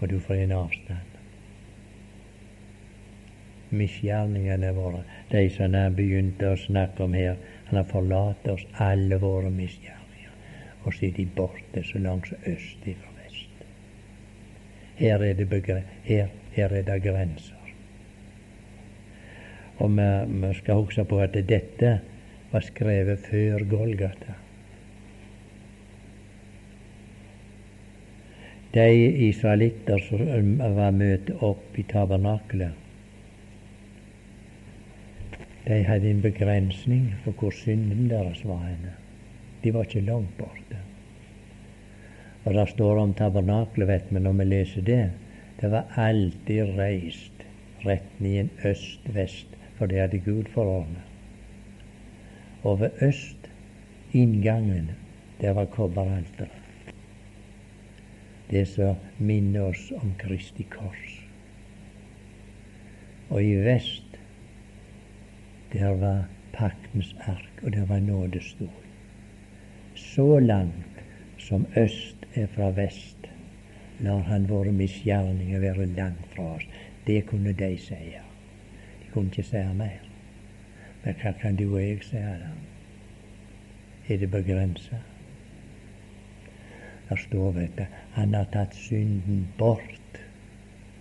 [0.00, 1.12] Og du får en avstand.
[3.70, 9.18] Misgjerningene våre, de som han begynte å snakke om her, han har forlatt oss alle
[9.22, 10.34] våre misgjerninger,
[10.84, 13.66] og så er de borte så langt som øst fra vest.
[14.96, 17.55] Her er det, her, her er det grenser.
[19.78, 21.92] Og vi, skal huske på at dette
[22.52, 24.38] var skrevet før Golgata.
[28.76, 28.88] De
[29.28, 32.82] israelitter som var møtt opp i tabernakelet,
[35.66, 38.92] de hadde en begrensning for hvor synden deres var henne.
[39.64, 40.78] De var ikke langt borte.
[42.44, 45.00] Og det står om tabernakelet, vet vi, når vi leser det,
[45.58, 47.42] det var alltid reist
[47.86, 51.02] retningen øst-vest, for det hadde Gud forordnet.
[52.62, 53.50] Og ved øst,
[54.12, 54.90] inngangen,
[55.40, 56.62] der var kobberalteret.
[58.50, 61.22] Det som minner oss om Kristi kors.
[63.30, 64.18] Og i vest,
[65.72, 68.68] der var paktens ark, og der var nådestol.
[69.94, 71.04] Så langt
[71.38, 73.16] som øst er fra vest,
[74.00, 76.68] lar Han våre misgjerninger være langt fra oss.
[77.06, 78.25] Det kunne de si.
[79.16, 80.00] De kunne ikke si mer.
[81.04, 82.50] Men hva kan du og jeg si da?
[84.08, 84.98] Er det begrensa?
[87.08, 90.20] Der står, vet du, han har tatt synden bort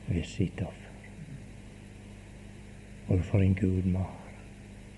[0.08, 0.95] ved sitt offer.
[3.08, 4.34] Og for en Gud vi har.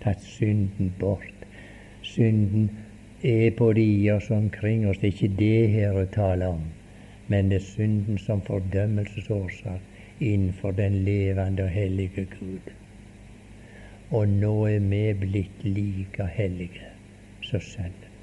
[0.03, 1.49] Tatt synden bort.
[2.01, 2.69] Synden
[3.23, 4.97] er både i oss og omkring oss.
[4.97, 6.69] Det er ikke det her å tale om,
[7.27, 12.77] men det er synden som fordømmelsesårsak innenfor den levende og hellige Gud.
[14.09, 16.85] Og nå er vi blitt like hellige
[17.43, 18.13] som Sønnen.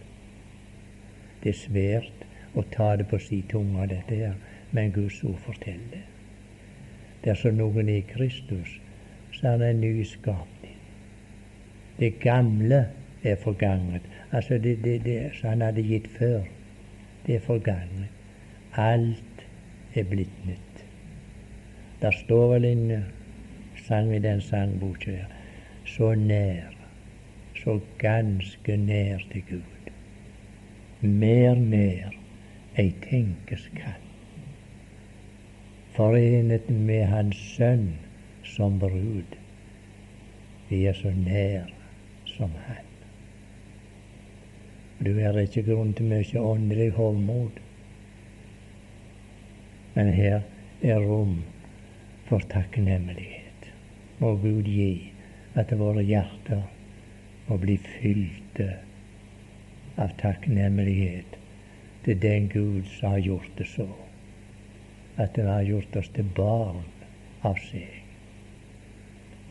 [1.43, 2.23] Det er svært
[2.57, 4.39] å ta det på si tunge, dette her,
[4.73, 6.01] men Guds ord forteller det.
[7.27, 8.79] Dersom noen er i Kristus,
[9.37, 10.81] så er det en ny skapning.
[12.01, 12.81] Det gamle
[13.21, 14.09] er forganget.
[14.33, 16.49] Altså det, det, det som han hadde gitt før,
[17.27, 18.09] det er forganget.
[18.73, 19.47] Alt
[19.95, 20.85] er blitt nytt.
[22.01, 22.85] Der står vel en
[23.85, 25.41] sang i den sangboka her
[25.85, 26.73] så nær,
[27.57, 29.91] så ganske nær til Gud.
[31.01, 32.15] Mer nær
[32.79, 34.01] ei tenkes kan.
[35.95, 37.93] Forenet med Hans Sønn
[38.45, 39.37] som brud.
[40.69, 41.71] Vi er så nær
[42.27, 42.91] som Han.
[45.05, 47.61] Du er ikke grunn til mye åndelig hovmod.
[49.95, 50.41] Men her
[50.83, 51.43] er rom
[52.27, 53.69] for takknemlighet.
[54.19, 55.14] Må Gud gi
[55.55, 56.63] at våre hjerter
[57.47, 58.69] må bli fylte
[60.01, 61.39] av takknemlighet
[62.05, 63.89] til den Gud som har gjort det så.
[65.17, 66.83] At den har gjort oss til barn
[67.47, 68.01] av seg.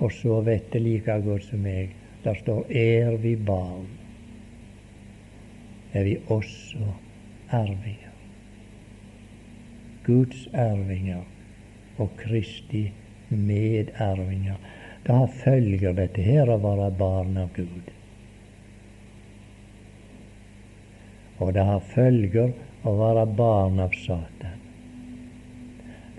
[0.04, 4.00] Og så vet det like godt som meg, der står 'er vi barn',
[5.94, 6.94] er vi også
[7.50, 8.12] arvinger.
[10.04, 11.24] Guds arvinger
[11.98, 12.92] og Kristi
[13.30, 14.56] medarvinger.
[15.04, 17.90] Da følger dette her å være barn av Gud.
[21.44, 22.54] Og det har følger
[22.88, 24.62] å være barn av Satan.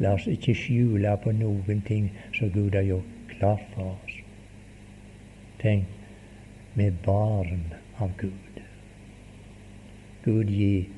[0.05, 4.19] La oss ikke skjule på noen ting som Gud har gjort klart for oss.
[5.63, 5.89] Tenk,
[6.75, 7.71] vi er barn
[8.03, 8.61] av Gud.
[10.25, 10.89] Gud gi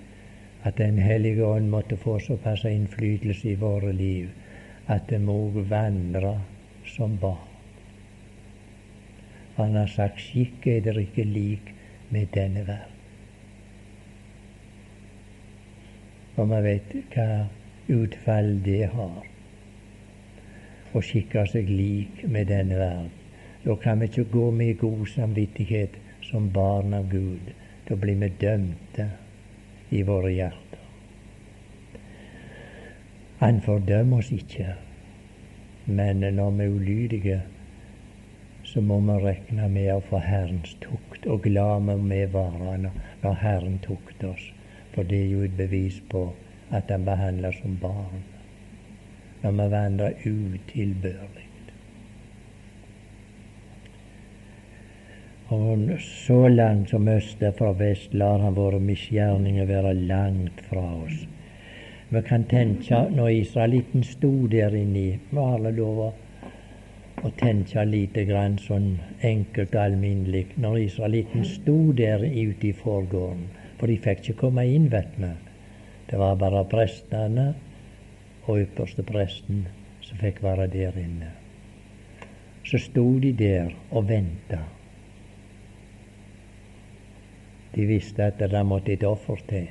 [0.67, 4.33] at Den hellige ånd måtte få såpass innflytelse i våre liv
[4.91, 5.37] at det må
[5.71, 6.41] vandre
[6.97, 7.56] som barn.
[9.57, 11.73] Han har sagt skikk er dere ikke lik
[12.11, 12.93] med denne verden.
[16.37, 17.47] Og man vet hva
[17.89, 19.23] utfall det har
[20.97, 23.15] å skikke seg lik med denne verden.
[23.65, 25.97] Da kan vi ikke gå med god samvittighet
[26.29, 27.53] som barn av Gud.
[27.89, 29.09] Da blir vi dømte
[29.91, 30.85] i våre hjerter.
[33.41, 34.75] Han fordømmer oss ikke,
[35.87, 37.41] men når vi er ulydige,
[38.77, 42.75] så må vi regne med å få Herrens tukt, og glad må vi være
[43.23, 44.51] når Herren tukter oss,
[44.93, 46.27] for det er jo et bevis på
[46.77, 48.21] at Han behandler som barn
[49.41, 51.47] når vi vandrer utilbørlig.
[55.57, 60.85] Og så langt som øst er fra vest, lar han våre misgjerninger være langt fra
[61.01, 61.25] oss.
[62.13, 66.05] Vi kan tenke når israelitten sto der inne, har alle lov
[67.25, 70.47] å tenke lite grann sånn enkelt og alminnelig.
[70.61, 73.47] Når israelitten sto der ute i forgården,
[73.79, 75.33] for de fikk ikke komme inn, vet vi.
[76.11, 77.49] Det var bare prestene
[78.47, 79.65] og ypperste presten
[80.05, 81.33] som fikk være der inne.
[82.67, 84.61] Så sto de der og venta.
[87.75, 89.69] De visste at det måtte et offer til.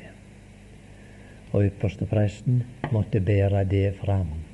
[1.56, 4.45] Og ypperste presten måtte bære det fram.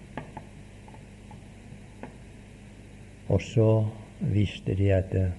[3.31, 3.69] Og så
[4.19, 5.31] visste de at eh,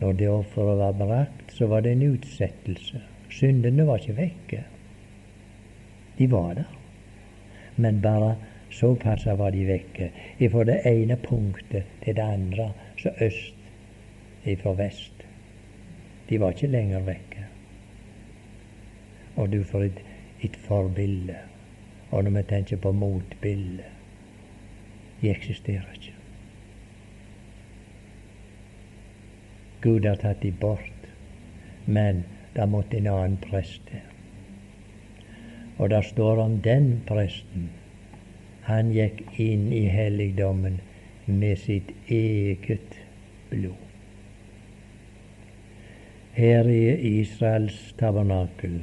[0.00, 3.00] når det offeret var brakt, så var det en utsettelse.
[3.30, 4.60] Syndene var ikke vekke.
[6.18, 6.76] De var der.
[7.76, 8.34] Men bare
[8.70, 10.10] såpass var de vekke.
[10.52, 13.54] Fra det ene punktet til det andre, så øst
[14.44, 15.24] ifra vest.
[16.28, 17.46] De var ikke lenger vekke.
[19.36, 20.04] Og du får et,
[20.42, 21.36] et forbilde.
[22.10, 23.84] Og når vi tenker på motbildet
[25.20, 26.19] De eksisterer ikke.
[29.80, 31.08] Gud har tatt dem bort,
[31.84, 32.24] men
[32.54, 34.02] da måtte en annen prest til.
[35.78, 37.70] Og der står om den presten.
[38.68, 40.80] Han gikk inn i helligdommen
[41.26, 42.98] med sitt eget
[43.50, 43.86] blod.
[46.36, 46.82] Her i
[47.20, 48.82] Israels tabernakel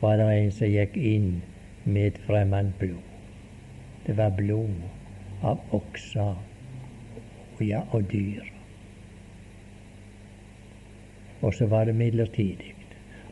[0.00, 1.30] var det en som gikk inn
[1.84, 3.04] med et fremmed blod.
[4.06, 4.80] Det var blod
[5.44, 6.36] av okser
[7.60, 8.57] ja, og dyr.
[11.40, 12.74] Og så var det midlertidig.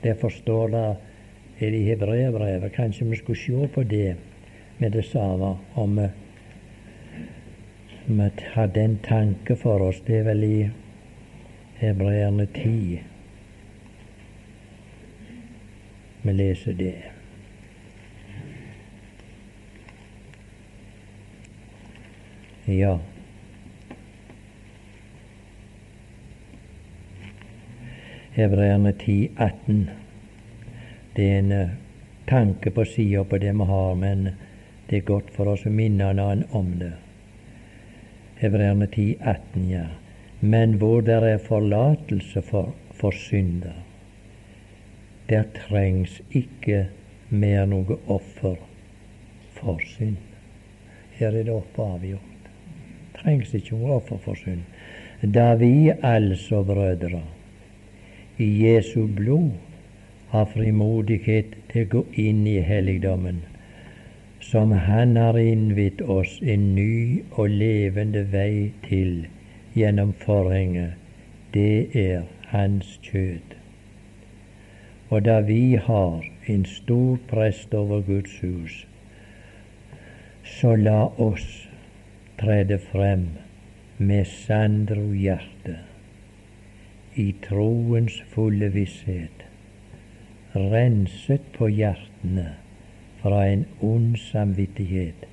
[0.03, 4.17] Derfor står det i hebreerbrevet Kanskje vi skulle se på det
[4.79, 6.09] med det samme, om vi,
[8.07, 10.01] vi hadde en tanke for oss.
[10.07, 10.71] Det er vel i
[11.77, 13.01] Hebreerne 10.
[16.27, 16.95] vi leser det.
[22.67, 22.99] Ja.
[28.37, 29.91] Hebreerne 10, 18.
[31.17, 31.71] Det er en uh,
[32.29, 34.27] tanke på sida på det vi har, men
[34.91, 36.91] det er godt for oss å minne noen om det.
[38.37, 39.87] Hebreerne 10, 18, ja.
[40.41, 43.79] Men hvor det er forlatelse for, for synder,
[45.31, 46.91] der trengs ikke
[47.33, 48.59] mer noe offer
[49.57, 50.21] for synd.
[51.17, 52.53] Her er det oppe avgjort.
[53.17, 54.69] Trengs ikke noe offer for synd.
[55.25, 57.25] Da vi altså, brødre,
[58.39, 59.53] i Jesu blod
[60.29, 63.43] har frimodighet til å gå inn i helligdommen,
[64.41, 69.27] som Han har innvidd oss en ny og levende vei til
[69.75, 70.95] gjennom forhenget,
[71.55, 73.57] det er Hans kjød.
[75.11, 78.85] Og da vi har en stor prest over Guds hus,
[80.45, 81.67] så la oss
[82.39, 83.29] trede frem
[83.99, 85.79] med sandro hjerte,
[87.17, 89.45] i troens fulle visshet,
[90.55, 92.51] renset på hjertene
[93.23, 95.25] fra en ond samvittighet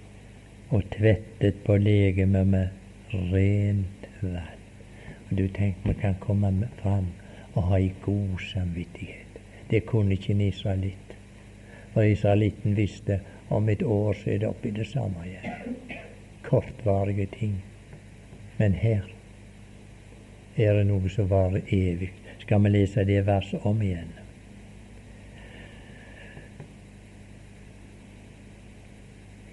[0.70, 4.62] og tvettet på legemet med rent vann.
[5.30, 7.12] Og Du tenker vi kan komme fram
[7.54, 9.40] og ha ei god samvittighet.
[9.70, 11.18] Det kunne ikke en israelitt.
[11.94, 13.20] For israelitten visste
[13.50, 15.76] om et år så er det oppi det samme igjen.
[16.44, 17.64] kortvarige ting.
[18.58, 19.13] Men her
[20.58, 22.12] er det noe som varer evig.
[22.44, 24.12] Skal vi lese det verset om igjen?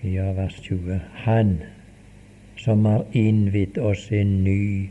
[0.02, 1.00] Ja, vers 20.
[1.26, 1.58] Han
[2.56, 4.88] som har innvidd oss en ny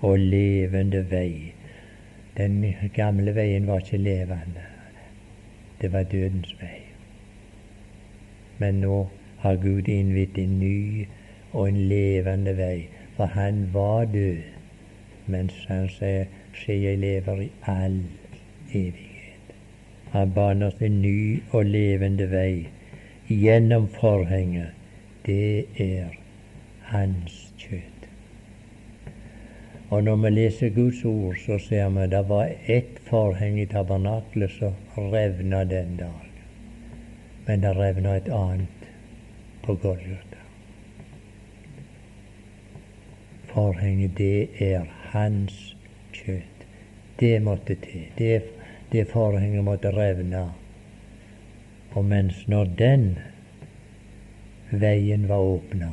[0.00, 1.52] og levende vei.
[2.36, 2.62] Den
[2.94, 4.64] gamle veien var ikke levende.
[5.80, 6.78] Det var dødens vei.
[8.58, 9.08] Men nå
[9.40, 11.06] har Gud innvidd en ny
[11.52, 12.88] og en levende vei.
[13.16, 14.49] For han var død,
[15.30, 18.02] mens han sier, se, jeg lever i all
[18.72, 19.54] evighet.
[20.10, 22.66] Han baner en ny og levende vei
[23.28, 24.74] gjennom forhenget.
[25.26, 26.16] Det er
[26.90, 28.08] hans kjøtt.
[29.90, 34.50] Og når vi leser Guds ord, så ser vi det var ett forheng i tabernaklet
[34.58, 36.36] som revna den dagen.
[37.46, 38.90] Men det revna et annet
[39.62, 40.42] på Golgata.
[43.50, 45.76] Forhenget, det er hans
[46.12, 46.66] kjøtt.
[47.20, 48.06] Det måtte til.
[48.18, 48.42] Det,
[48.92, 50.46] det forhenget måtte revne.
[51.92, 53.06] Og mens når den
[54.70, 55.90] veien var åpna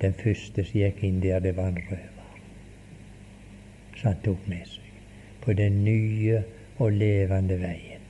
[0.00, 2.28] Den første som gikk inn der, det var en røver.
[3.96, 4.86] Så han tok med seg
[5.44, 6.40] på den nye
[6.80, 8.06] og levende veien.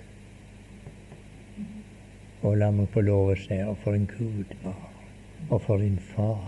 [2.47, 4.87] Og la meg få lov å si og for en Gud var,
[5.49, 6.47] og for en far,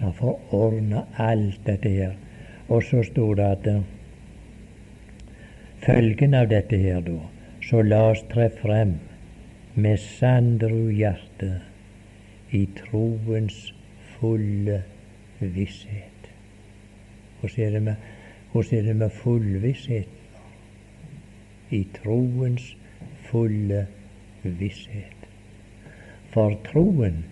[0.00, 2.16] som forordna alt dette her.
[2.68, 3.82] Og så sto det at eh,
[5.84, 7.18] følgen av dette her, da,
[7.66, 8.96] så la oss tre frem
[9.74, 11.50] med sandru hjerte
[12.56, 13.58] i troens
[14.16, 14.80] fulle
[15.40, 16.32] visshet.
[17.40, 18.08] Hvordan er det med,
[18.52, 20.16] hvordan er med fullvissheten?
[21.70, 22.72] I troens
[23.28, 23.86] fulle
[24.42, 25.28] visshet.
[26.34, 27.24] For troen,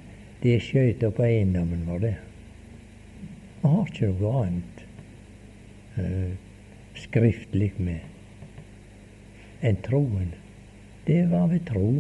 [0.43, 2.16] det skøyter på eiendommen vår, det.
[3.62, 4.84] Vi har ikke noe annet
[5.98, 6.34] uh,
[6.98, 10.30] skriftlig med enn troen.
[11.09, 11.90] Det var ved tro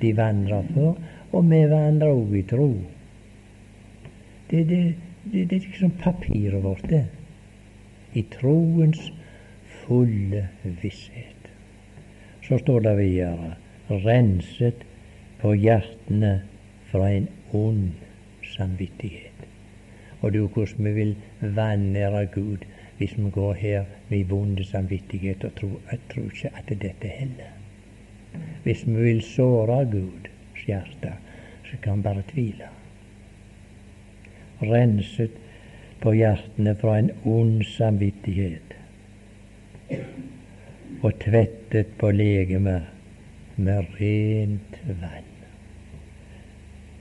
[0.00, 0.96] de vandra før,
[1.36, 2.68] og vi vandrer òg i tro.
[4.50, 4.82] Det, det,
[5.24, 7.04] det, det er liksom papiret vårt, det.
[8.16, 9.10] I troens
[9.82, 10.46] fulle
[10.82, 11.50] visshet.
[12.46, 13.52] Så står det videre
[13.90, 14.86] renset
[15.42, 16.40] på hjertene
[16.90, 17.92] fra en ond
[18.56, 19.29] samvittighet.
[20.20, 22.66] Og du, hvordan vi vil vanære Gud
[23.00, 27.52] hvis vi går her med vond samvittighet og tror, jeg tror ikke at dette heller.
[28.62, 31.12] Hvis vi vil såre Guds hjerte,
[31.64, 32.68] så kan vi bare tvile.
[34.62, 35.30] Renset
[36.00, 38.76] på hjertene fra en ond samvittighet
[41.02, 42.82] og tvettet på legemet
[43.56, 45.32] med rent vann.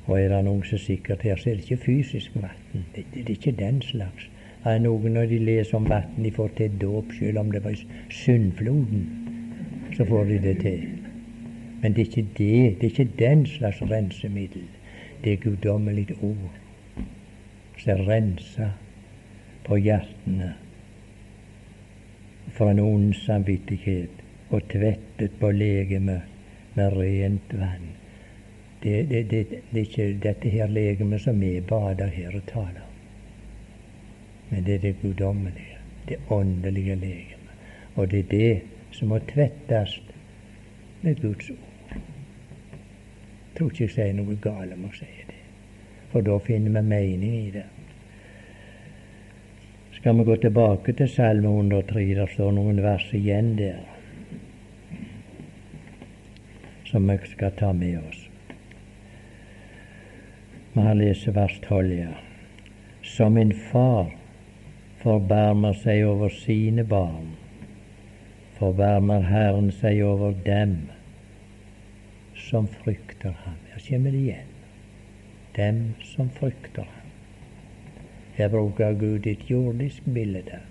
[0.07, 2.58] Og er det noen som sikkert her, så er det ikke fysisk vann.
[2.73, 4.29] Det, det, er ikke den slags.
[4.63, 7.77] Det noen når de leser om vann de får til dåp, selv om det var
[8.09, 9.05] syndfloden,
[9.97, 10.83] så får de det til.
[11.81, 12.81] Men det er ikke det.
[12.81, 14.67] Det er ikke den slags rensemiddel.
[15.23, 16.59] Det er guddommelig ord
[17.79, 18.75] som renser
[19.63, 20.53] på hjertene
[22.57, 26.21] for en ond samvittighet og tvettet på legemet
[26.75, 27.98] med rent vann.
[28.83, 32.83] Det, det, det, det er ikke dette her legemet som vi bader her og taler
[32.85, 32.95] om.
[34.49, 35.77] Men det er det guddommelige,
[36.07, 37.55] det åndelige legemet.
[37.95, 38.61] Og det er det
[38.91, 40.01] som må tvettes
[41.01, 41.99] med Guds ord.
[43.57, 45.35] Tror ikke jeg sier noe galt om å si det,
[46.13, 47.65] for da finner vi mening i det.
[49.99, 53.83] Skal vi gå tilbake til Salme 103, der står noen vers igjen der
[56.87, 58.28] som vi skal ta med oss.
[60.79, 62.11] Vi har leser vers 12, ja.
[63.03, 64.13] Som en far
[65.01, 67.33] forbarmer seg over sine barn,
[68.55, 70.77] forbarmer Herren seg over dem
[72.45, 73.59] som frykter ham.
[73.73, 74.55] Her kommer det igjen.
[75.59, 77.11] Dem som frykter ham.
[78.39, 80.63] Her bruker Gud et jordisk bilde.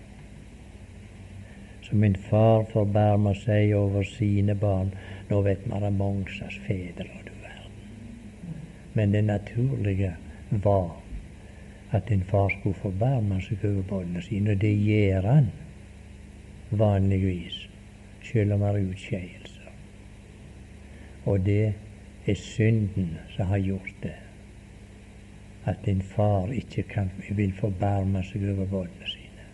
[1.84, 4.96] Som en far forbarmer seg over sine barn,
[5.28, 7.17] nå vet man det mange fedre.
[8.94, 10.14] Men det naturlige
[10.50, 10.96] var
[11.90, 15.50] at en far skulle forbarme seg over barna sine, og det gjør han
[16.70, 17.62] vanligvis,
[18.28, 19.70] selv om han har utskeielser.
[21.24, 21.74] Og det
[22.26, 24.16] er synden som har gjort det.
[25.68, 29.48] At en far ikke kan, vil forbarme seg over barna sine.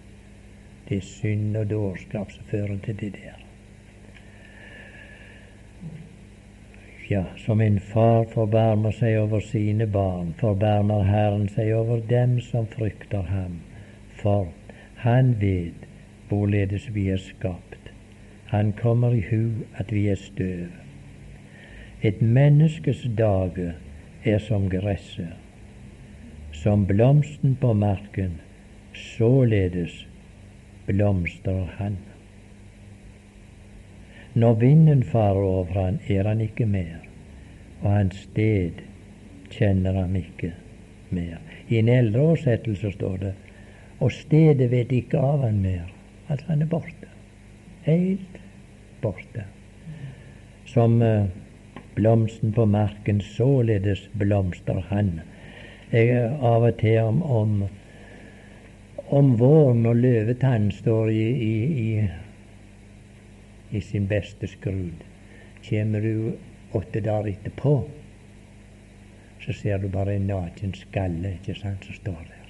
[0.88, 3.43] Det er synd og dårskap som fører til det der.
[7.08, 12.64] Ja, som en far forbarmer seg over sine barn, forbarmer Herren seg over dem som
[12.72, 13.58] frykter ham.
[14.22, 14.48] For
[15.02, 15.84] han vet
[16.30, 17.90] hvorledes vi er skapt.
[18.48, 20.72] Han kommer i hu at vi er støv.
[22.00, 23.74] Et menneskes dage
[24.24, 25.36] er som gresset,
[26.52, 28.40] som blomsten på marken,
[28.96, 30.06] således
[30.86, 32.00] blomstrer han.
[34.34, 37.04] Når vinden farer over han, er han ikke mer,
[37.82, 38.82] og hans sted
[39.54, 40.50] kjenner han ikke
[41.14, 41.38] mer.
[41.68, 43.34] I en eldre oversettelse står det
[44.02, 45.86] og stedet vet ikke av han mer.
[46.28, 47.10] Altså han er borte.
[47.86, 48.40] Helt
[49.02, 49.44] borte.
[50.66, 51.28] Som uh,
[51.94, 55.20] blomsten på marken, således blomstrer han.
[55.92, 57.64] Jeg av og til om, om,
[59.08, 61.54] om våren og løvetann står i, i,
[61.84, 61.90] i
[63.74, 65.04] i sin beste skrud.
[65.68, 66.32] Kommer du
[66.72, 67.84] åtte dager etterpå,
[69.40, 72.44] så ser du bare en naken skalle ikke sant, som står der.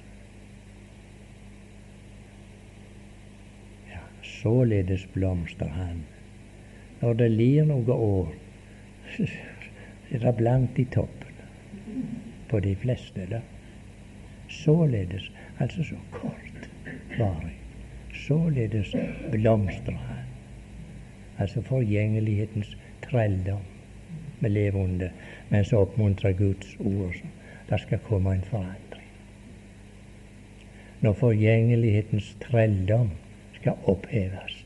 [3.91, 6.03] Ja, Således blomstrer han.
[7.01, 8.31] Når det lir noen år,
[9.15, 9.27] så
[10.11, 11.33] er det blankt i toppen
[12.49, 13.27] på de fleste.
[13.29, 13.41] da.
[14.49, 16.69] Således, altså så kort
[17.17, 17.57] varig,
[18.13, 18.95] således
[19.31, 20.24] blomstrer han
[21.39, 23.63] altså forgjengelighetens trelldom
[24.39, 25.09] vi lever under,
[25.49, 27.15] men så oppmuntrer Guds ord.
[27.69, 29.09] Det skal komme en forandring.
[31.01, 33.09] Når forgjengelighetens trelldom
[33.53, 34.65] skal oppheves.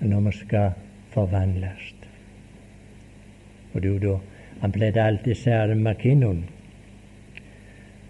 [0.00, 0.70] Når vi skal
[1.10, 1.94] forvandles.
[3.74, 4.18] Og du da
[4.60, 6.44] Han pleide alltid særlig McKinnon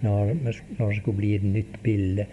[0.01, 0.55] når det
[0.97, 2.27] skulle bli et nytt bilde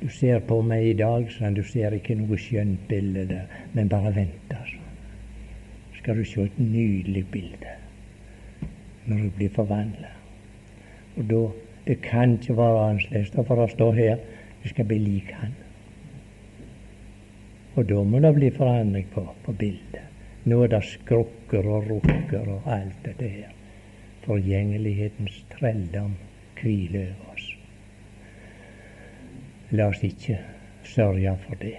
[0.00, 3.90] du ser på meg i dag, sånn, du ser ikke noe skjønt bilde der, men
[3.90, 4.84] bare vent, altså.
[5.98, 7.74] Skal du se et nydelig bilde
[9.08, 10.12] når du blir forvandla.
[11.16, 11.48] Og da
[11.88, 14.18] Det kan ikke være annerledes, for det står her
[14.62, 15.54] du skal bli lik Han.
[17.74, 20.04] Og da må det bli forandring på, på bildet.
[20.44, 23.54] Nå er det skrukker og rukker og alt dette her.
[24.26, 26.12] Forgjengelighetens trelldom
[26.60, 27.27] hviler over.
[29.70, 30.38] La oss ikke
[30.88, 31.76] sørge for det.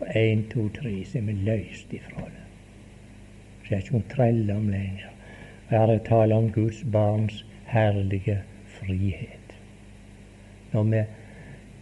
[0.00, 2.46] Og én, to, tre, så er vi løst ifra det.
[3.62, 5.12] Så er ikke hun trelldom lenger.
[5.70, 9.54] Her er tale om Guds barns herlige frihet.
[10.72, 11.04] Når vi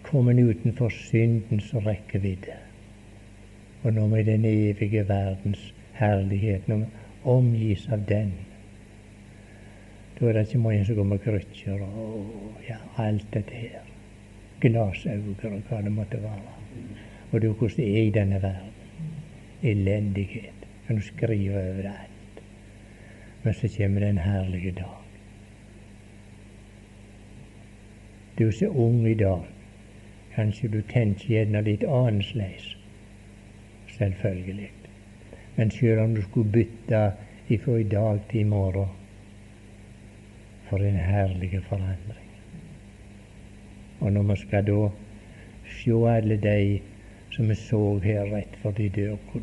[0.03, 2.61] kommer utenfor syndens rekkevidde,
[3.83, 6.85] og når vi i den evige verdens herlighet, når vi
[7.25, 8.33] omgis av den,
[10.21, 12.27] da er det ikke mange som går med krykker og
[12.69, 13.88] ja, alt dette her
[14.61, 16.55] glasauger og hva det måtte være.
[17.33, 18.75] Og du, hvordan det er i denne verden.
[19.63, 20.67] Elendighet.
[20.87, 22.43] Kan du skrive over alt.
[23.43, 24.99] Men så kommer den herlige dag.
[28.39, 29.43] Du er så ung i dag,
[30.35, 32.77] kanskje du tenker gjerne litt annerledes.
[33.97, 34.71] Selvfølgelig.
[35.57, 37.13] Men selv om du skulle bytte
[37.49, 38.95] ifra i dag til i morgen
[40.69, 42.28] for en herlig forandring.
[44.01, 44.89] Og når vi skal da
[45.79, 46.81] se alle de
[47.31, 49.43] som vi så her rett for de dør, hvor,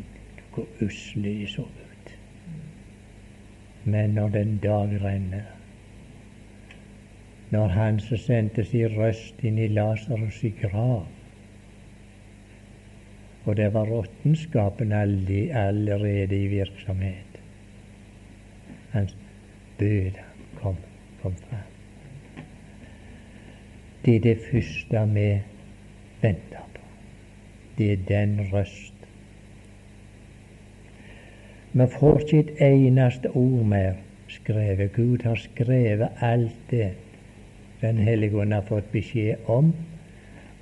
[0.54, 2.14] hvor usle de så ut.
[3.84, 5.52] Men når den dag renner,
[7.50, 11.06] når Han som sendte sin røst inn i Lasarus' grav,
[13.46, 17.40] og det var råttenskapen allerede i virksomhet.
[18.90, 19.16] Hans
[19.78, 20.18] bød
[20.58, 20.76] kom,
[21.22, 21.75] kom fram.
[24.06, 25.30] Det er det første vi
[26.22, 26.82] venter på.
[27.78, 28.94] Det er den røst.
[31.72, 33.92] Vi får ikke et eneste ord mer
[34.28, 34.92] skrevet.
[34.92, 36.92] Gud har skrevet alt det
[37.80, 39.74] Den hellige ånd har fått beskjed om,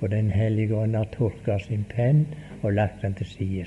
[0.01, 2.25] og Den hellige ånd har tolka sin penn
[2.61, 3.65] og lagt den til side.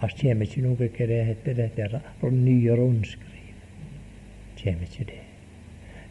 [0.00, 2.00] Det kommer ikke noe hva det heter, dette
[2.30, 3.54] nye rundskriv.
[4.62, 5.22] kommer ikke det.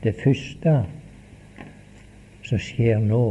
[0.04, 0.86] Det første
[2.48, 3.26] som skjer nå,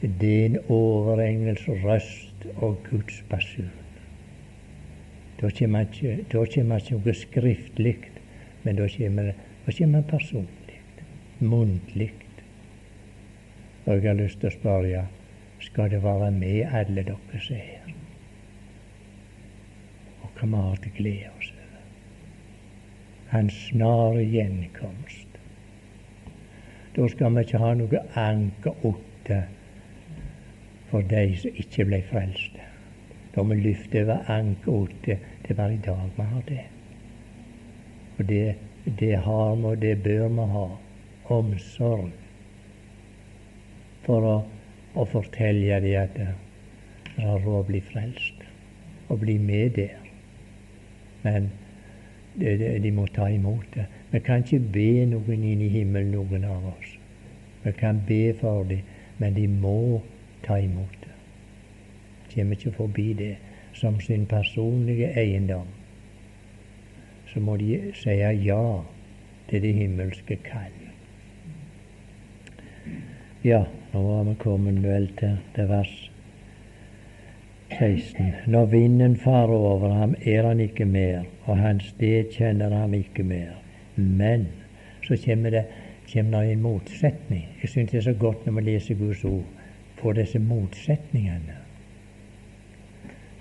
[0.00, 3.68] det er en overengels røst og Guds basun.
[5.38, 7.98] Da kommer ikke noe skriftlig,
[8.64, 10.80] men da kommer det personlig,
[11.40, 12.10] muntlig.
[13.84, 15.04] Og jeg har lyst til å spørre
[15.60, 17.94] skal det være med alle dere som er her?
[20.22, 21.86] Og hva vi har til glede oss over.
[23.32, 25.27] Hans snare gjenkomst.
[26.98, 29.36] Da skal vi ikke ha noe anker åtte
[30.88, 32.56] for de som ikke ble frelst.
[33.34, 36.64] Da må vi løfte over anker det, det er bare i dag vi har det.
[38.18, 38.56] Og det,
[38.98, 40.64] det har vi, og det bør vi ha.
[41.36, 42.10] Omsorg.
[44.02, 44.34] For å,
[44.98, 46.28] å fortelle dem at det
[47.22, 48.42] er råd å bli frelst,
[49.06, 50.02] og bli med der.
[51.22, 51.52] Men
[52.34, 53.86] de, de, de må ta imot det.
[54.10, 56.94] Vi kan ikke be noen inn i himmelen, noen av oss.
[57.64, 58.86] Vi kan be for dem,
[59.18, 60.00] men de må
[60.46, 61.14] ta imot det.
[62.32, 63.34] Kommer ikke forbi det
[63.76, 65.68] som sin personlige eiendom.
[67.28, 68.62] Så må de si ja
[69.48, 70.76] til det himmelske kall.
[73.44, 76.10] Ja, nå var vi kommet vel til, til vers
[77.78, 78.32] 16.
[78.46, 83.22] Når vinden farer over ham, er han ikke mer, og hans sted kjenner ham ikke
[83.22, 83.67] mer.
[83.98, 84.46] Men
[85.02, 85.64] så kommer det,
[86.12, 87.48] kommer det en motsetning.
[87.62, 89.44] Jeg syns det er så godt når vi leser Guds ord,
[89.98, 91.56] får disse motsetningene.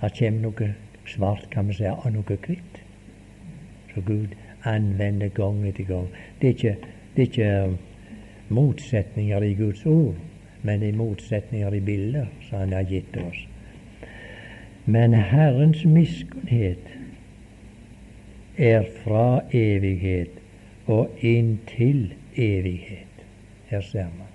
[0.02, 0.74] Det kommer noe
[1.06, 2.82] svart, kan vi si, og noe hvitt.
[3.94, 4.34] Så Gud
[4.66, 6.10] anvender gang etter gang.
[6.42, 6.76] Det er ikke,
[7.16, 7.78] det er ikke um,
[8.50, 10.16] motsetninger i Guds ord,
[10.62, 13.46] men det er motsetninger i bilder som Han har gitt oss.
[14.86, 16.86] Men Herrens miskunnhet
[18.58, 20.37] er fra evighet
[20.88, 23.24] og inntil evighet.
[23.68, 24.32] Her ser man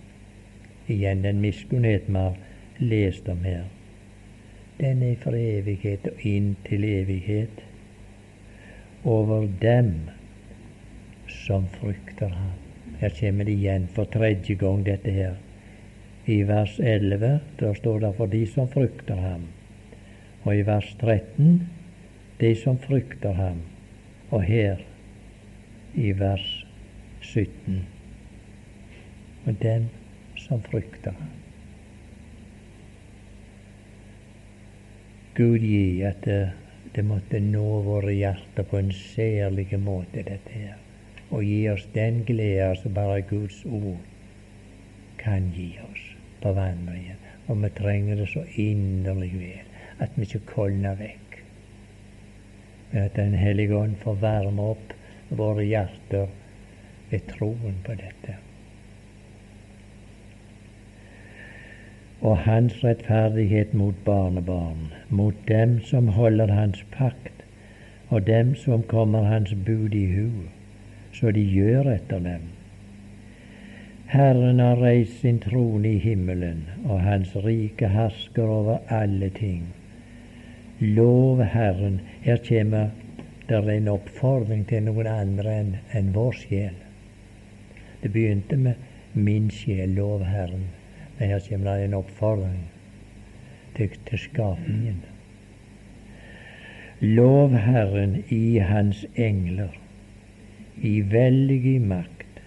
[0.92, 2.36] igjen den miskunnhet vi har
[2.78, 3.64] lest om her.
[4.80, 7.62] Den er fra evighet og inntil evighet
[9.04, 9.94] over dem
[11.28, 12.58] som frykter ham.
[13.00, 15.34] Her kommer det igjen for tredje gang, dette her.
[16.26, 19.48] I vers 11 der står det 'for de som frykter ham'.
[20.44, 21.68] Og i vers 13
[22.40, 23.62] de som frykter ham.
[24.30, 24.76] Og her
[25.94, 26.66] i vers
[27.20, 27.82] 17
[29.46, 29.88] og dem
[30.38, 31.32] som frykter ham.
[35.34, 36.52] Gud gi at det,
[36.94, 40.78] det måtte nå våre hjerter på en særlig måte, dette her.
[41.30, 44.00] Og gi oss den glede som bare Guds ord
[45.18, 46.02] kan gi oss
[46.42, 47.16] på vandringen.
[47.48, 51.38] Og vi trenger det så inderlig vel at vi ikke kolner vekk.
[52.92, 54.92] Men at Den hellige ånd får varme opp
[55.36, 56.30] våre hjerter
[57.10, 58.38] ved troen på dette.
[62.22, 67.44] Og hans rettferdighet mot barnebarn, mot dem som holder hans pakt,
[68.08, 70.28] og dem som kommer hans bud i hu,
[71.12, 72.50] så de gjør etter dem.
[74.12, 79.62] Herren har reist sin trone i himmelen, og hans rike hersker over alle ting.
[80.80, 82.00] Lov Herren.
[82.20, 82.90] Her kommer
[83.48, 86.76] det er en oppfordring til noen andre enn en vår sjel.
[88.02, 88.74] Det begynte med
[89.14, 90.70] 'min sjel, lov Herren'.
[91.18, 92.70] Men her kommer det en oppfordring
[93.76, 95.02] til, til skapningen.
[97.00, 99.78] Lov Herren i Hans engler,
[100.82, 102.42] i veldig makt,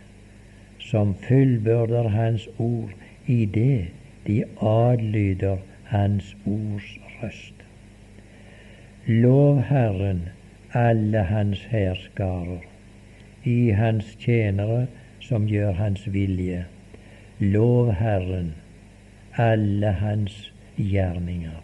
[0.79, 2.91] som fullbyrder Hans ord
[3.27, 3.87] i det
[4.27, 7.65] de adlyder Hans ords røst.
[9.07, 10.29] Lov Herren,
[10.75, 12.59] alle Hans hærskarer,
[13.43, 14.87] i Hans tjenere
[15.23, 16.65] som gjør Hans vilje.
[17.39, 18.53] Lov Herren,
[19.37, 21.63] alle Hans gjerninger,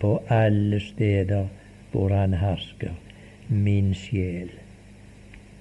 [0.00, 1.48] på alle steder
[1.92, 2.92] hvor Han hersker.
[3.48, 4.50] Min sjel,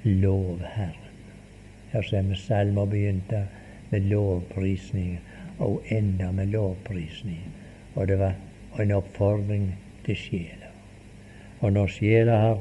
[0.04, 1.16] lov Herren.
[1.92, 3.46] Her ser vi salmer begynte
[3.90, 5.20] med lovprisning,
[5.60, 7.48] og enda med lovprisning.
[7.96, 8.36] Og det var
[8.80, 10.67] en oppfordring til sjela.
[11.60, 12.60] Og når sjela har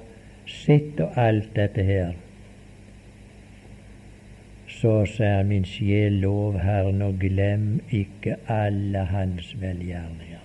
[0.49, 2.15] sett og alt dette her,
[4.77, 10.45] så sier min sjel lov Herren, og glem ikke alle hans velgjerninger.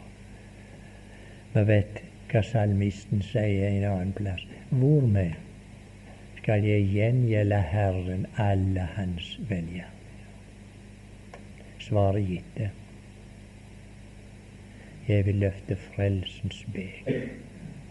[1.54, 4.44] Vi vet hva salmisten sier en annen plass.
[4.70, 5.34] Hvor med
[6.40, 9.98] skal jeg gjengjelde Herren alle hans velgjerninger?
[11.82, 12.70] Svaret gitt det.
[15.08, 17.26] Jeg vil løfte frelsens beger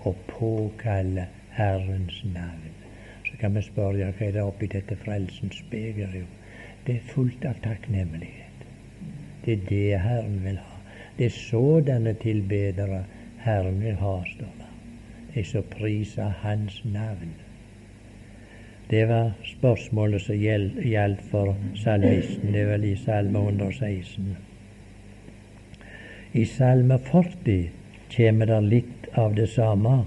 [0.00, 2.76] og påkalle Herrens navn.
[3.24, 6.14] Så kan vi spørre hva er det oppi dette frelsens beger?
[6.14, 6.26] Jo,
[6.86, 8.64] det er fullt av takknemlighet.
[9.44, 10.80] Det er det Herren vil ha.
[11.18, 13.04] Det er sådanne tilbedere
[13.44, 14.68] Herren vil ha, står det.
[15.34, 17.34] De som priser Hans navn.
[18.90, 20.34] Det var spørsmålet som
[20.82, 22.52] gjaldt for salmisten.
[22.52, 24.36] Det vel i Salme 116.
[26.32, 27.70] I Salme 40
[28.16, 30.04] kommer det litt av det samme.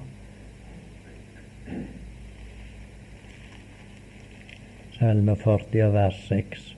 [4.99, 6.75] Salme 40 vers 6.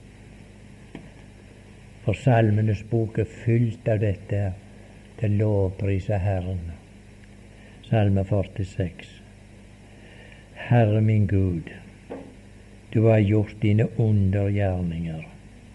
[2.04, 4.40] For Salmenes bok er fylt av dette
[5.20, 6.72] til lovprise Herren.
[7.86, 9.10] Salme 46.
[10.66, 11.70] Herre min Gud,
[12.90, 15.22] du har gjort dine undergjerninger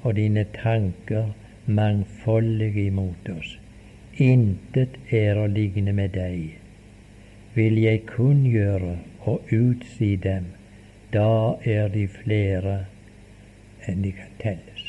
[0.02, 1.32] og dine tanker
[1.66, 3.54] mangfoldige imot oss.
[4.20, 6.58] Intet er å ligne med deg.
[7.56, 10.50] Vil jeg kunngjøre og utsi dem,
[11.14, 12.74] da er de flere
[13.88, 14.84] enn de kan telles.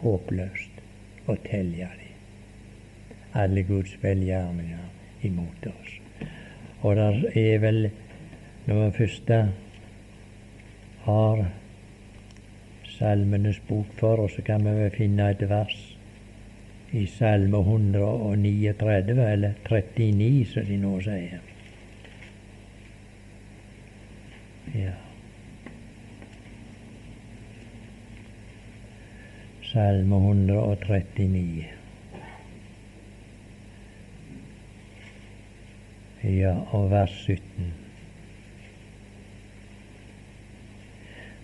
[0.00, 0.82] Håpløst
[1.28, 2.10] å telle de,
[3.32, 5.96] alle Guds velgjerninger imot oss.
[6.82, 7.90] Og der er vel,
[8.66, 9.32] når vi først
[11.06, 11.46] har
[12.98, 15.89] Salmenes bok for oss, så kan vi finne et vers
[16.92, 21.38] i Salme 139, eller 39, som de nå sier.
[24.74, 24.96] Ja.
[29.70, 31.68] Salme 139.
[36.22, 37.70] Ja, og vers 17.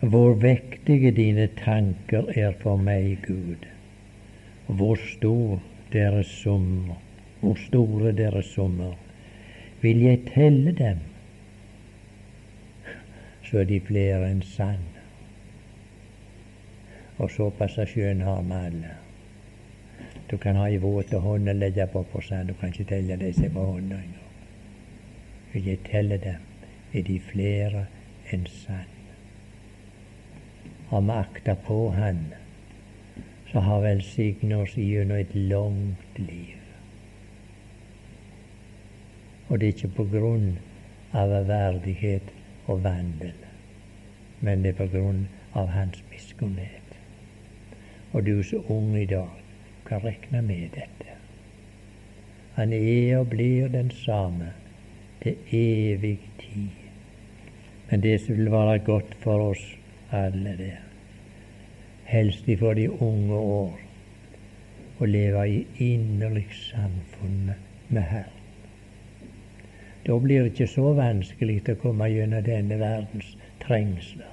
[0.01, 3.76] Hvor vektige dine tanker er for meg, Gud.
[4.67, 5.63] Hvor stor
[5.93, 6.95] deres summer,
[7.41, 8.95] hvor store deres summer.
[9.81, 10.99] Vil jeg telle dem,
[13.43, 14.89] så er de flere enn sand.
[17.19, 18.97] Og såpass skjønn har vi alle.
[20.31, 22.49] Du kan ha i våte hånd og legge på på sand.
[22.49, 24.35] Du kan ikke telle disse på hånda engang.
[25.53, 26.43] Vil jeg telle dem,
[26.93, 27.87] er de flere
[28.33, 28.97] enn sand
[30.89, 32.27] har vi akta på Han,
[33.57, 36.59] som har velsignet oss gjennom et langt liv.
[39.49, 40.51] Og det er ikke på grunn
[41.17, 42.29] av verdighet
[42.69, 43.33] og vandel,
[44.45, 45.25] men det er på grunn
[45.57, 47.01] av Hans miskunnhet.
[48.13, 49.41] Og du som ung i dag
[49.89, 51.17] kan regne med dette.
[52.61, 54.53] Han er og blir den samme
[55.25, 56.77] til evig tid.
[57.89, 59.65] Men det som vil være godt for oss
[60.13, 60.86] alle der.
[62.07, 63.83] Helst ifra de unge år
[64.99, 65.59] å leve i
[65.93, 67.51] innerlig samfunn
[67.89, 68.33] med Herren.
[70.07, 73.33] Da blir det ikke så vanskelig å komme gjennom denne verdens
[73.65, 74.31] trengsler.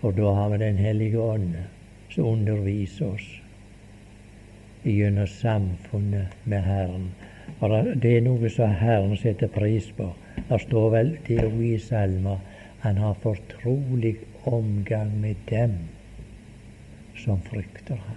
[0.00, 1.56] For da har vi Den hellige ånd
[2.14, 3.28] som underviser oss
[4.84, 7.10] gjennom samfunnet med Herren.
[7.58, 10.08] For det er noe som Herren setter pris på.
[10.48, 12.40] Det står vel til òg i salmer
[12.80, 14.16] han har fortrolig
[14.48, 15.76] omgang med dem
[17.16, 18.16] som frykter ham.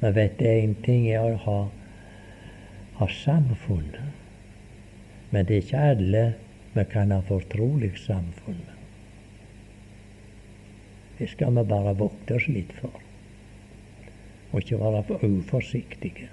[0.00, 1.58] Men vet du, én ting er å ha,
[3.00, 3.90] ha samfunn,
[5.30, 6.24] men det er ikke alle
[6.76, 8.74] vi kan ha fortrolig samfunn med.
[11.18, 12.94] Det skal vi bare vokte oss litt for,
[14.52, 16.30] og ikke være for uforsiktige.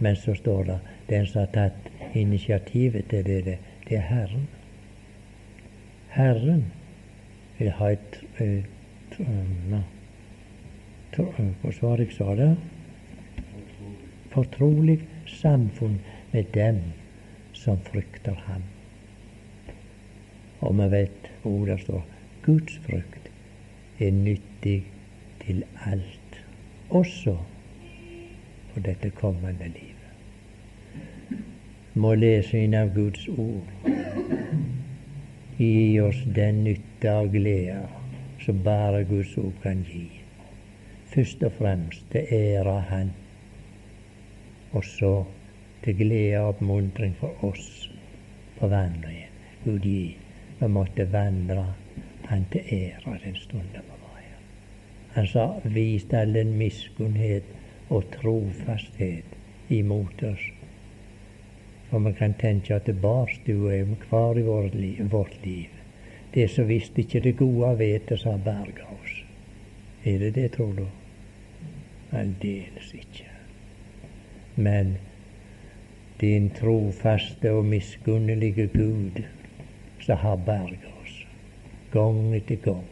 [0.00, 0.78] Men så står det
[1.08, 3.58] den som har tatt initiativet til det,
[3.88, 4.48] det er Herren.
[6.10, 6.64] Herren
[7.58, 9.18] vil ha et, et,
[11.14, 12.48] Hva jeg sa det?
[14.30, 16.00] Fortrolig samfunn
[16.32, 16.80] med dem
[17.54, 18.62] som frykter ham.
[20.60, 22.02] Og vi vet hvor det står
[22.42, 23.30] Guds frykt
[24.00, 24.84] er nyttig
[25.44, 26.42] til alt,
[26.90, 27.36] også
[28.72, 29.96] for dette kommende livet.
[31.94, 33.66] må lese inn av Guds ord.
[35.60, 37.82] Gi oss den nytte og glede
[38.40, 40.06] som bare Guds ord kan gi.
[41.12, 43.10] Først og fremst til ære Han,
[44.72, 45.10] og så
[45.84, 47.90] til glede og oppmuntring for oss
[48.56, 49.36] på vandringen.
[49.64, 50.16] Gud gi
[50.60, 51.66] vi måtte vandre
[52.24, 54.40] Han til ære den stunden vi var her.
[55.12, 57.44] Han sa vis all den miskunnhet
[57.90, 59.36] og trofasthet
[59.68, 60.48] imot oss
[61.90, 65.68] og vi kan tenke tilbake er hver i vårt liv, vårt liv.
[66.34, 69.14] Det som visst ikke det gode vet som har berga oss.
[70.04, 70.86] Er det det, tror du?
[72.12, 73.26] Aldeles ikke.
[74.56, 74.98] Men
[76.20, 79.22] din trofaste og miskunnelige Gud
[80.00, 81.26] som har berga oss
[81.92, 82.86] gang etter gang.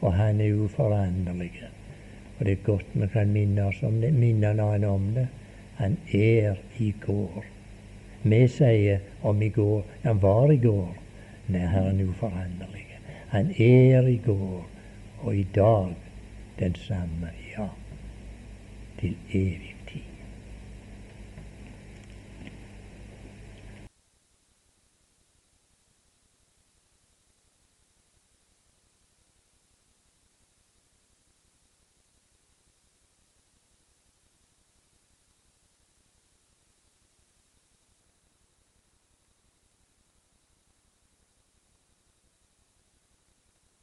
[0.00, 1.50] Og han er uforanderlig.
[2.38, 5.28] Og det er godt vi kan minne oss om det, minne han om det.
[5.76, 7.55] Han er i går
[8.30, 10.96] vi sier om i går Han var i går.
[11.46, 12.86] Nei, han er uforanderlig.
[13.30, 14.66] Han er i går
[15.22, 15.94] og i dag
[16.58, 17.68] den samme, ja,
[19.00, 19.75] til evig